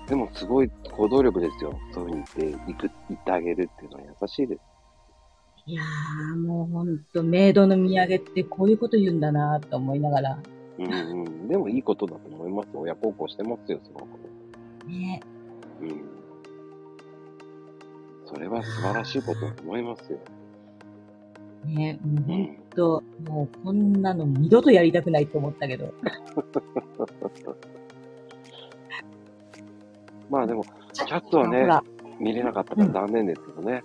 [0.08, 1.80] でもすごい行動力ですよ。
[1.94, 4.62] そういうふうに言って、行く、行ってあげるっていうのは優しいです。
[5.66, 10.38] いやー、もうほんと、メイドの土産ってこういうこと言うんだなと思いながら。
[10.78, 11.48] うんうん。
[11.48, 12.70] でもいいことだと思います。
[12.74, 14.10] 親孝行してますよ、すごく。
[14.88, 15.22] ね
[15.82, 16.02] うん。
[18.26, 20.20] それは素晴らしいことだと思いますよ。
[21.66, 22.58] ねもうほんうん。
[22.76, 25.94] と、もうこんなの二度とやりたくないと思ったけど。
[30.30, 31.66] まあでも、キャットはね
[32.20, 33.82] 見れなかったから残念ですけどね。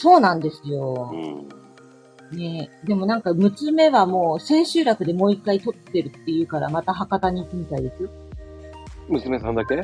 [0.00, 1.16] そうなんですよう。
[1.16, 2.38] ん。
[2.38, 8.08] ねでもなんか娘はもう千秋楽でもう一回撮ってるって言うからまた博多に行くみたいですよ。
[9.08, 9.82] 娘さんだけ？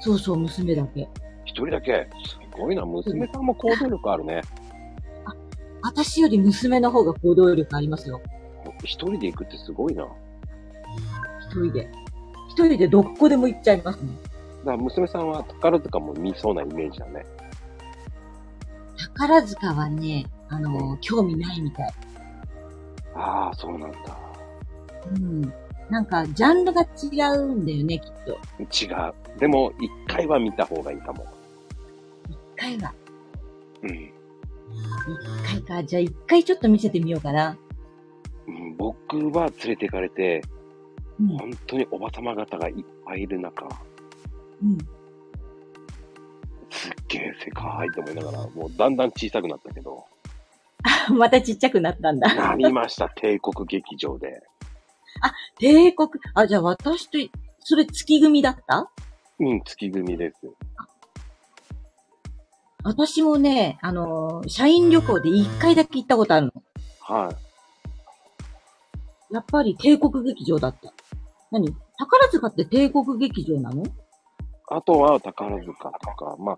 [0.00, 1.08] そうそう、娘だけ。
[1.46, 2.08] 一人だけ？
[2.26, 2.84] すごいな。
[2.84, 4.42] 娘さんも行動力あるね。
[5.82, 8.20] 私より娘の方が行動力ありますよ。
[8.84, 10.02] 一人で行くってすごいな。
[10.02, 10.14] だか
[11.48, 11.90] 一人で。
[12.50, 14.10] 一人でどこでも行っちゃいますね。
[14.64, 17.24] ら娘さんは宝塚も見そうなイメージだね。
[19.20, 21.92] 宝塚はね、あの、興味ないみたい。
[23.14, 23.98] ああ、そうなんだ。
[25.14, 25.52] うん。
[25.90, 28.38] なんか、ジャンルが違うんだよね、きっと。
[28.58, 29.38] 違う。
[29.38, 31.26] でも、一回は見た方がいいかも。
[32.30, 32.94] 一回は。
[33.82, 33.90] うん。
[33.90, 34.10] 一
[35.46, 35.84] 回か。
[35.84, 37.58] じゃあ一回ちょっと見せてみようかな。
[38.48, 40.40] うん僕は連れて行かれて、
[41.20, 41.28] うん。
[41.36, 43.68] 本当におばさま方がいっぱいいる中、
[44.62, 44.78] うん。
[47.10, 50.04] げえ世界と思いながら、もうだんだん小さくなったけど、
[51.14, 52.34] またちっちゃくなったんだ。
[52.34, 54.42] なりました、帝国劇場で。
[55.58, 57.18] 帝国、あ、じゃあ私と、
[57.60, 58.88] それ月組だった？
[59.38, 60.36] うん、月組です。
[62.82, 66.52] 私もね、あのー社員旅行で一回だけ行ったことあるの。
[67.00, 67.30] は
[69.30, 69.34] い。
[69.34, 70.90] やっぱり帝国劇場だった。
[71.50, 71.74] 何？
[71.98, 73.82] 宝塚って帝国劇場なの？
[74.68, 76.56] あとは宝塚とか、まあ、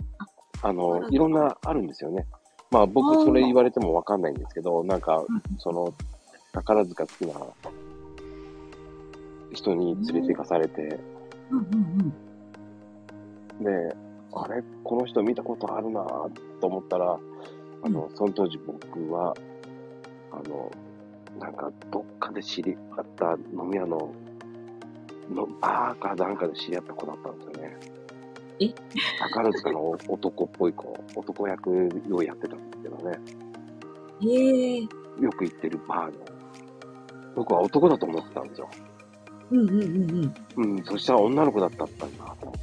[0.62, 2.26] あの、いろんなあるんですよね。
[2.70, 5.24] まあ僕それ言われてもわかんないんですけど、なんか、
[5.58, 5.92] その、
[6.52, 7.34] 宝塚好きな
[9.52, 10.98] 人に連れて行かされて。
[13.60, 13.96] で、
[14.34, 17.18] あれこの人見たことあるなぁと思ったら、
[17.82, 19.34] あの、その当時僕は、
[20.30, 20.70] あの、
[21.38, 24.12] なんかどっかで知り合った飲み屋の、
[25.30, 28.01] の、バーかなんかで知り合った子だったんですよね。
[28.64, 28.74] え？
[29.18, 33.18] 宝塚の男っぽい子、男役をやってたんですけどね。
[34.20, 34.80] へえ。
[34.82, 34.88] よ
[35.36, 36.12] く行ってるバーの。
[37.34, 38.68] 僕は男だと思ってたんですよ。
[39.50, 40.74] うんうんうんうん。
[40.76, 42.06] うん、そしたら女の子だったんだと
[42.42, 42.62] 思って。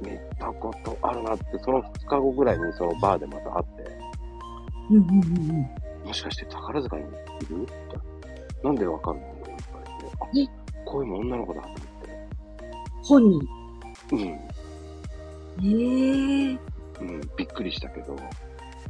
[0.00, 3.98] 見たことあるなって、その2日後ぐらいにそのバーでまた会って、
[4.90, 6.06] うんうんうんうん。
[6.06, 7.62] もしかして宝塚にいる？
[7.62, 7.72] って
[8.64, 9.32] なんでわかんないの？
[9.32, 10.50] って言われて、
[10.84, 11.81] あ、声も女の子だって。
[13.02, 13.40] 本人。
[14.12, 14.24] うん、へ
[16.52, 16.58] え。
[17.00, 18.14] うん、びっくりしたけど、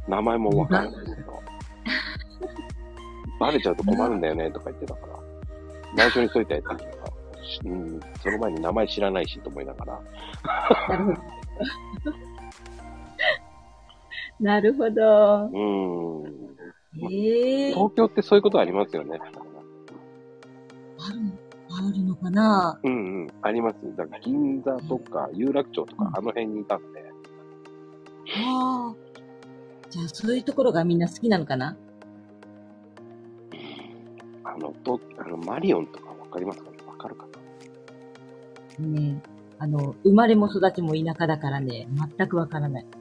[0.07, 1.41] 名前もわかるんですけど、
[3.39, 5.19] バレちゃうと困るんだよねとか言ってたから、
[5.95, 6.89] 内緒にしといたやつだから、
[7.65, 9.99] うん、その前に名前知らないしと思いながら、
[10.89, 11.19] なるほど。
[14.39, 15.45] なるほど。
[15.45, 16.53] うん、
[17.11, 17.73] へえ。
[17.73, 19.19] 東京ってそういうことありますよね。
[21.87, 22.79] ある、のかな？
[22.83, 23.75] うんうん、あります。
[23.95, 27.03] だから銀座とか有楽町とかあの辺にいたんで、
[28.35, 28.95] ああ。
[29.89, 31.77] じゃあそういうところがみんな好きなのかな？
[34.43, 36.77] あの、とあのマリオンとかわかりますかね？
[36.87, 37.27] わかるか
[38.79, 38.85] な？
[38.87, 39.21] ね
[39.59, 42.85] あの、生まれも育ちも田舎だからね、全くわからない。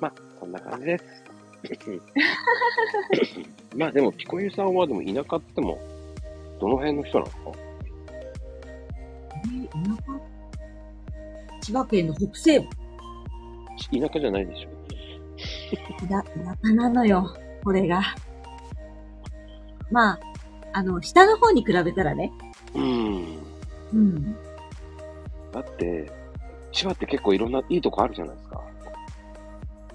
[0.00, 1.21] まあ、そんな感じです。
[3.76, 5.78] まあでも、ピコユさんはでも田舎っても、
[6.60, 7.52] どの辺の人なんですか
[9.44, 10.02] え田舎？
[11.60, 12.66] 千葉県の北西部。
[14.00, 14.68] 田舎じゃないでしょ
[16.06, 17.34] だ、田舎なのよ、
[17.64, 18.02] これが。
[19.90, 20.20] まあ、
[20.72, 22.32] あの、下の方に比べたらね。
[22.74, 23.38] うん。
[23.92, 24.36] うん。
[25.52, 26.10] だって、
[26.72, 28.62] 千葉って結構いろんないいとこあるじゃないですか。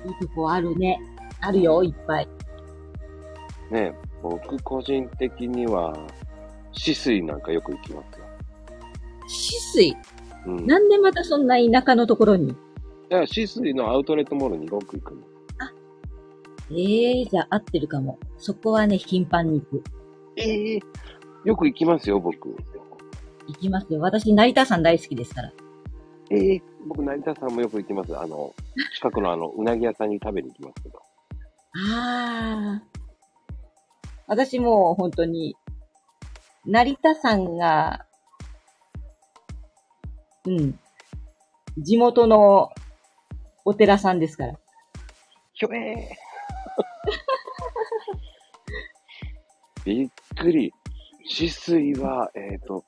[0.06, 1.00] いいとこあるね。
[1.42, 2.28] あるよ、いっぱい。
[3.72, 5.94] ね僕個人的には、
[6.74, 8.26] 止水なんかよく行きますよ。
[9.28, 9.30] 止
[9.74, 9.98] 水？
[10.46, 10.60] うん。
[10.62, 12.56] いなんでまたそんな田舎のところに？
[13.10, 15.22] や、止水のアウトレットモールによく行くの。
[16.70, 18.20] ええー、じゃあ合ってるかも。
[18.38, 19.84] そこはね、頻繁に行く。
[20.36, 20.80] ええ
[21.46, 22.50] よく行きますよ、僕。
[22.50, 24.02] 行きますよ。
[24.02, 25.54] 私、成田山大好きですから。
[26.30, 28.18] ええ僕、成田さんもよく行きます。
[28.18, 28.54] あの、
[28.94, 31.00] 近くのあの、うなぎ屋さんに食べに行きますけど。
[31.74, 32.84] ああ。
[34.28, 35.56] 私もう本当に、
[36.66, 38.06] 成田山が、
[40.46, 40.80] うん。
[41.78, 42.72] 地元の
[43.66, 44.60] お寺さんですから。
[45.54, 50.74] ひょえー びっくり。
[51.30, 52.86] 止水は、えっ、と、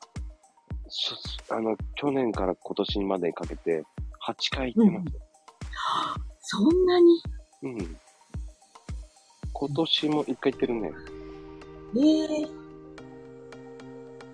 [0.87, 1.15] そ
[1.55, 3.83] あの、去年から今年までにかけて、
[4.25, 5.19] 8回行ってます。
[6.41, 7.21] そんなに？
[7.63, 7.99] うん。
[9.59, 10.93] 今年も1回行ってるね。
[11.97, 12.47] ええ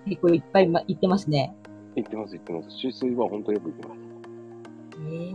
[0.06, 1.52] 結構いっぱいま行ってますね。
[1.96, 2.68] 行ってます、行ってます。
[2.68, 4.00] 止水は本当よく行きます。
[5.10, 5.32] え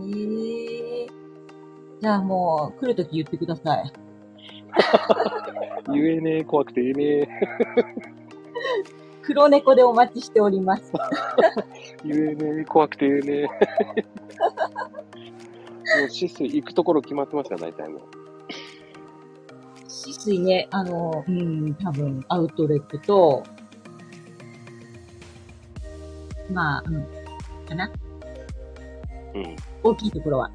[1.04, 1.08] え
[2.00, 3.92] じゃあもう、来るとき言ってください。
[5.92, 7.28] 言えねえ、怖くて言えね
[9.20, 10.90] 黒猫でお待ちしております。
[12.02, 12.08] え。
[12.08, 13.44] 言えねえ、怖くて言えねえ。
[13.44, 13.50] も
[16.04, 18.21] う止水行くところ決まってますよ、大体もう。
[20.22, 23.42] 止水ね、あの、うん、多分、アウトレットと、
[26.52, 27.06] まあ、うん、
[27.66, 27.90] かな。
[29.34, 29.56] うん。
[29.82, 30.50] 大きいところは。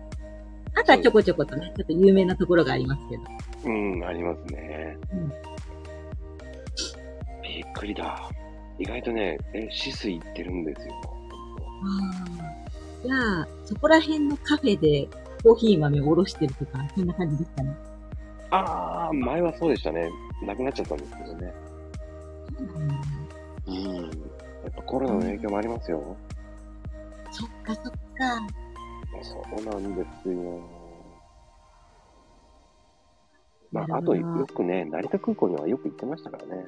[0.75, 3.23] あとはちょこちょことね、ちょっと有名なところがありますけど。
[3.65, 4.97] うん、ありますね。
[5.11, 5.33] うん
[7.41, 8.29] びっくりだ。
[8.77, 10.93] 意外とね、え、止水行ってるんですよ。
[11.03, 11.09] あ
[12.23, 13.03] あ。
[13.03, 15.07] じゃあ、そこら辺のカフェで
[15.41, 17.75] コーヒー豆をおろしてるとか、そんな感じですかね。
[18.51, 20.09] ああ、前はそうでしたね。
[20.43, 21.53] なくなっちゃったんですけどね。
[23.67, 23.95] うんうん。
[23.95, 24.09] や
[24.69, 26.15] っぱコロナの影響もありますよ。
[27.31, 28.47] そっかそっか。
[29.21, 30.61] そうなんですよ。
[33.71, 36.65] まあ、なあと、よくね、成田空港にはよく行ってましたからね。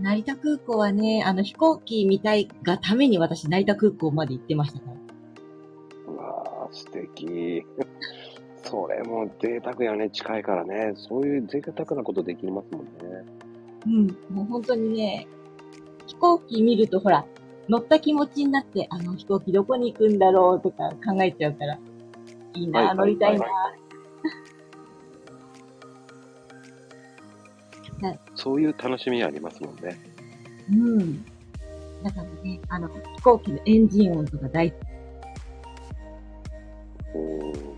[0.00, 6.12] 成田空港はね、あの飛行機見たいがために私成田空港まで行ってましたから。
[6.12, 7.66] うわー、素敵。
[8.72, 10.94] それも贅沢やね、近いからね。
[10.96, 12.90] そういう贅沢なことできますもんね。
[13.84, 14.06] うん。
[14.34, 15.26] もう本当にね、
[16.06, 17.26] 飛行機見るとほら、
[17.68, 21.78] 乗った気持ちになって、あの飛行機どこに行くんだろうとか考えちゃうから、
[22.54, 23.46] いいな、はいはい乗りたいな。
[28.34, 29.98] そういう楽しみありますもんね。
[30.70, 31.22] うん。
[32.02, 34.82] だからね、あの、飛行機のエンジン音とか大好き。
[37.14, 37.71] おー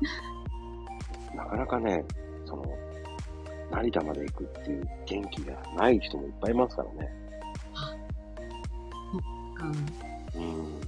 [1.34, 2.04] なかなかね、
[2.44, 2.64] その、
[3.70, 7.12] 成田まで行くっていう元気がない人もいっぱいいますからね。
[10.34, 10.80] うん。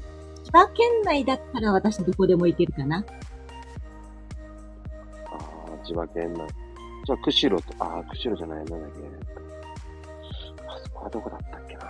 [0.44, 2.98] 千葉県内だったら私どこでも行けるかな。
[2.98, 3.02] あ
[5.34, 6.46] あ、千葉県内。
[7.04, 9.00] じゃあ、釧路と、ああ、釧路じゃない、なんだっけ。
[10.66, 11.82] あそこはどこだったっけな。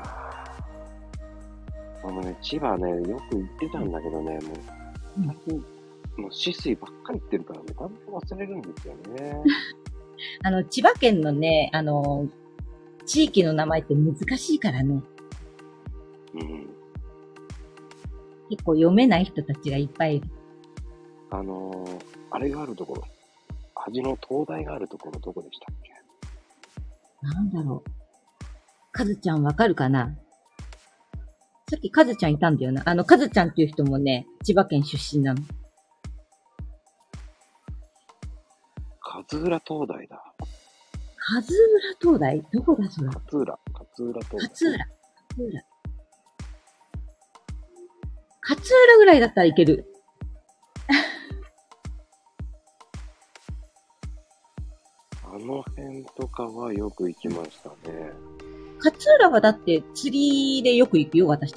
[2.05, 5.65] あのね、千葉ね、よく行ってたんだけどね、もう、
[6.17, 9.43] もう、止水ばっかり行ってるからね、だんだん忘れるんですよね。
[10.45, 12.29] あの、千葉県のね、あの、
[13.07, 15.03] 地域の名前って難しいからね、
[16.35, 16.69] うん。
[18.51, 20.29] 結構読めない人たちがいっぱいいる。
[21.31, 22.01] あのー、
[22.31, 23.03] あれがあるところ、
[23.87, 25.93] 味の灯台があるところ、どこでしたっけ？
[27.23, 27.91] なんだろう。
[28.93, 30.17] かずちゃんわかるかな？
[31.71, 32.83] さっきかずちゃんいたんだよな。
[32.85, 35.43] あの、かずちゃんっていう人もね、千葉県出身なの。
[39.31, 40.23] 勝浦灯台だ。
[41.35, 43.07] 勝浦灯台どこだそれ？
[43.07, 44.49] 勝浦、勝浦灯台。
[44.49, 44.79] 勝浦。
[45.31, 45.63] 勝浦。
[48.43, 49.87] 勝浦ぐらいだったらいける。
[55.25, 58.13] あの辺とかはよく行きましたね。
[58.85, 60.11] 勝浦はだって釣
[60.57, 61.55] りでよく行くよ、私。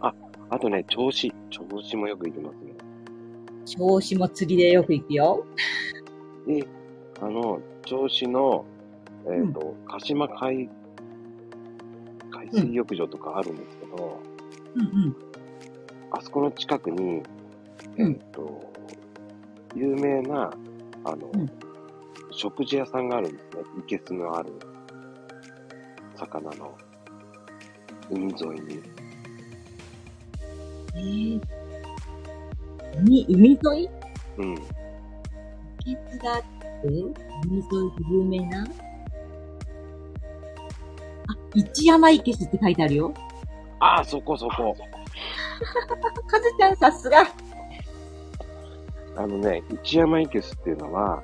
[0.00, 1.32] あとね、銚子。
[1.50, 2.72] 銚子もよく行きますね。
[3.66, 5.46] 銚子も釣りでよく行くよ。
[6.46, 6.66] で、
[7.20, 8.64] あの、銚子の、
[9.26, 10.68] えっ、と、鹿島海、
[12.30, 14.20] 海水浴場とかあるんですけど、
[14.74, 15.16] うんうん。
[16.10, 17.22] あそこの近くに、
[17.96, 18.72] えうんっ、と、
[19.74, 20.50] 有名な、
[21.04, 21.50] あの、うん
[22.32, 23.62] 食事屋さんがあるんですね。
[23.80, 24.52] いけすのある、
[26.16, 26.74] 魚の、
[28.08, 28.82] 海沿いに。
[30.94, 31.40] えー、
[32.98, 33.90] 海、海沿い？
[34.38, 34.54] うん。
[35.84, 36.46] ケツがあって、
[36.84, 38.62] 海沿いで有名な？
[38.62, 38.66] あ、
[41.54, 43.14] 一山いけすって書いてあるよ。
[43.80, 44.76] ああ、そこそこ。
[46.26, 47.26] かずちゃんさすが。
[49.16, 51.22] あのね、一山いけすっていうのは、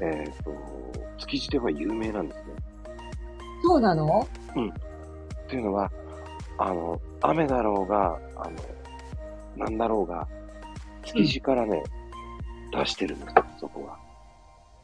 [0.00, 0.52] えっ、と、
[1.18, 2.44] 築地では有名なんですね。
[3.62, 4.20] そうなの？
[4.20, 5.90] っていうのは、
[6.58, 8.56] あの、雨だろうが、あの、
[9.56, 10.26] なんだろうが、
[11.04, 11.82] 築地からね、
[12.72, 13.98] 出してるんですよ、そこは。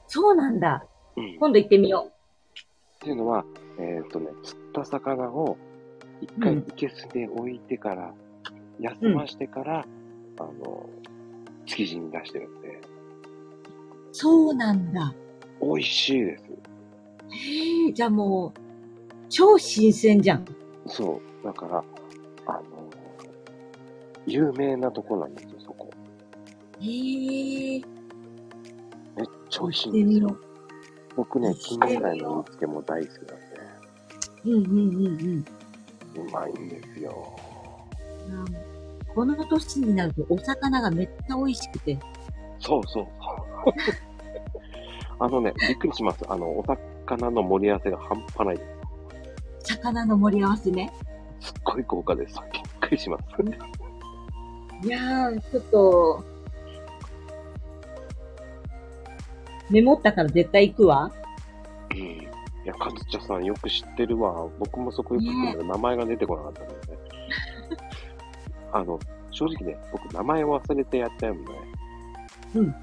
[0.06, 0.84] そうなんだ。
[1.16, 1.24] うん。
[1.24, 2.10] っ今度行ってみよ
[3.00, 3.44] ていうのは、
[3.78, 5.56] えっ、とね、釣った魚を、
[6.20, 8.12] 一回うんいけすで置いてから、
[8.78, 9.86] 休ましてから、
[10.38, 10.88] あの、
[11.66, 12.80] 築地に出してるんで、う。
[14.12, 15.14] そうなんだ。
[15.62, 16.44] 美味しいです。
[17.30, 18.60] へえ、じゃあもう、
[19.28, 20.44] 超新鮮じゃん。
[20.86, 21.46] そう。
[21.46, 21.84] だから、
[22.46, 22.62] あの、
[24.26, 25.90] 有名なとこなんですよ、そこ。
[26.80, 27.82] へえ、
[29.50, 30.36] めっちゃ美味しいんですよ。
[31.16, 33.34] 僕ね、行金目鯛の煮付けも大好きなんで、
[34.44, 34.50] う。
[34.50, 36.28] うんうんうんうん。
[36.28, 37.36] うまいんですよ。
[38.28, 38.44] うん
[39.12, 41.98] この年になるとお魚がめっちゃ美味しくて。
[42.60, 43.06] そうそう。
[45.18, 46.24] あのね、びっくりします。
[46.28, 48.64] あの、お魚の盛り合わせが半端ないで
[49.64, 49.74] す。
[49.74, 50.92] 魚の盛り合わせね。
[51.40, 52.38] すっごい豪華です。
[52.52, 53.24] びっくりします。
[54.86, 56.24] いやー、ちょっと、
[59.70, 61.12] メモったから絶対行くわ。
[61.90, 61.98] うん。
[61.98, 62.28] い
[62.64, 64.48] や、かずちゃさんよく知ってるわ。
[64.58, 66.98] 僕もそこよく行くんだけど、名前が出てこなかったので、ね。
[68.72, 68.98] あの、
[69.30, 71.52] 正直ね、僕名前忘れてやっちゃうんで、
[72.56, 72.74] うん。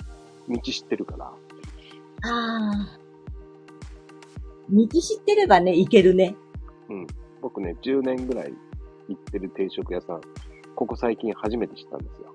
[0.50, 1.26] 道知ってるから。
[1.26, 1.34] あ
[2.24, 3.00] あ。
[4.70, 6.36] 道知ってればね、行けるね。
[6.90, 7.08] うん。
[7.42, 8.54] 僕ね、10年ぐらい
[9.08, 10.22] 行ってる定食屋さん、
[10.76, 12.34] ここ最近初めて知ったんですよ。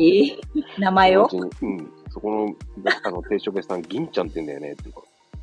[0.00, 0.38] ええ
[0.78, 1.28] 名前を？
[1.62, 1.92] うん。
[2.16, 2.54] そこの、
[3.04, 5.02] あの、定食屋さん、銀ちゃんって言うんだよね、って言うか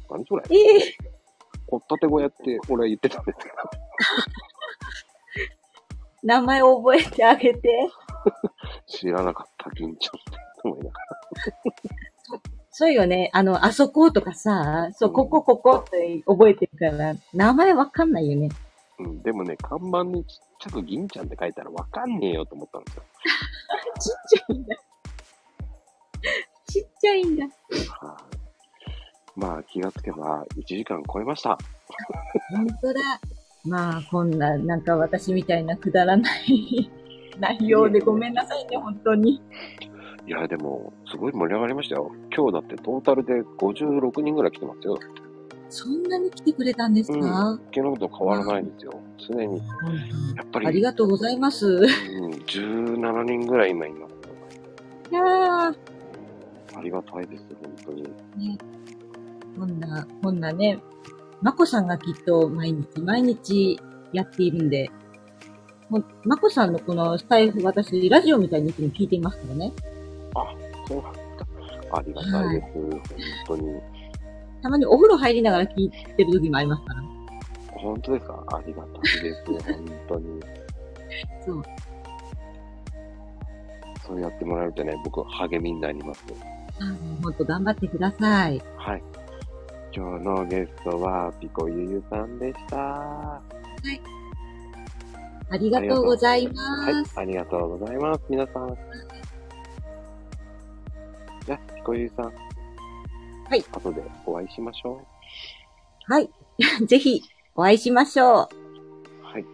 [0.10, 0.18] ら。
[0.18, 0.44] 何それ？
[0.50, 0.98] ええ
[1.68, 3.56] ほったて小屋って俺は言ってたんですけど。
[6.24, 7.70] 名前を覚えてあげて。
[8.88, 11.06] 知らなかった、銀ちゃんって思いながら。
[12.72, 13.30] そうよね。
[13.34, 18.50] あの、あそことかさ、そう、ここ、ここって覚えてるから、名前わかんないよね。
[18.98, 19.22] うん。
[19.22, 23.04] でもね、看板にちっちゃく銀ちゃんって書いたらわかんねえよと思ったんですよ。
[24.02, 24.76] ちっちゃいんだ。
[26.74, 27.46] ちっちゃいんだ。
[27.46, 27.50] はい。
[29.36, 31.56] まあ、気がつけば1時間超えました。
[32.50, 33.00] 本当だ。
[33.64, 36.92] まあ、こんな、なんか私みたいなくだらない
[37.40, 39.40] 内容でごめんなさいね、本当に。
[40.26, 42.12] いや、でも、すごい盛り上がりましたよ。
[42.36, 44.98] 今日だってトータルで56人ぐらい来てますよ。
[45.70, 48.94] そんなに来てくれたんですか、うん昨日と変わらないんですよ。
[49.18, 49.58] 常に。
[49.58, 51.68] やっぱり、ありがとうございます。
[51.68, 51.86] うん、
[52.32, 54.14] 17人ぐらい今います。
[55.12, 55.76] いやー、
[56.76, 58.04] ありがたいです、本当に。
[58.04, 58.58] ね、
[59.58, 60.80] こんな、こんなね、
[61.42, 63.80] まこさんがきっと毎日毎日
[64.14, 64.90] やっているんで、
[66.24, 69.72] まこさんのこのスタイフ、私、ラジオみたいにいつも聞いていますからね。
[70.88, 71.20] そうなんだ。
[71.92, 73.02] ありがたいです、本
[73.48, 73.82] 当に。
[74.62, 77.04] たまにお風呂入りながら聞いてる時もありますから。
[77.74, 78.44] 本当ですか？
[78.54, 78.88] ありがた
[79.20, 79.58] いです、本
[80.08, 80.40] 当に。
[81.46, 81.64] そう。
[84.08, 86.24] そうやってもらえるとね、僕、励みになります。
[86.30, 86.34] あ
[86.80, 88.62] もうほんと頑張ってください。
[88.78, 89.04] はい。
[89.96, 93.42] 今日のゲストは、ピコゆゆさんでした。
[95.50, 98.76] ありがとうございまはいす。、ありがとうございます、皆さん。
[101.46, 102.26] じゃあ、ピコゆゆさん。
[102.26, 102.32] は
[103.56, 103.64] い。
[103.72, 105.06] 後でお会いしましょ
[106.08, 106.30] はい。
[106.88, 107.22] ぜひ、
[107.56, 108.50] お会いしましょう。
[109.22, 109.24] う。
[109.24, 109.46] はい。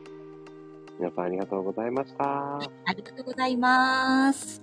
[1.00, 2.56] 皆さんありがとうございました。
[2.56, 2.60] あ
[2.96, 4.62] りがとうございます。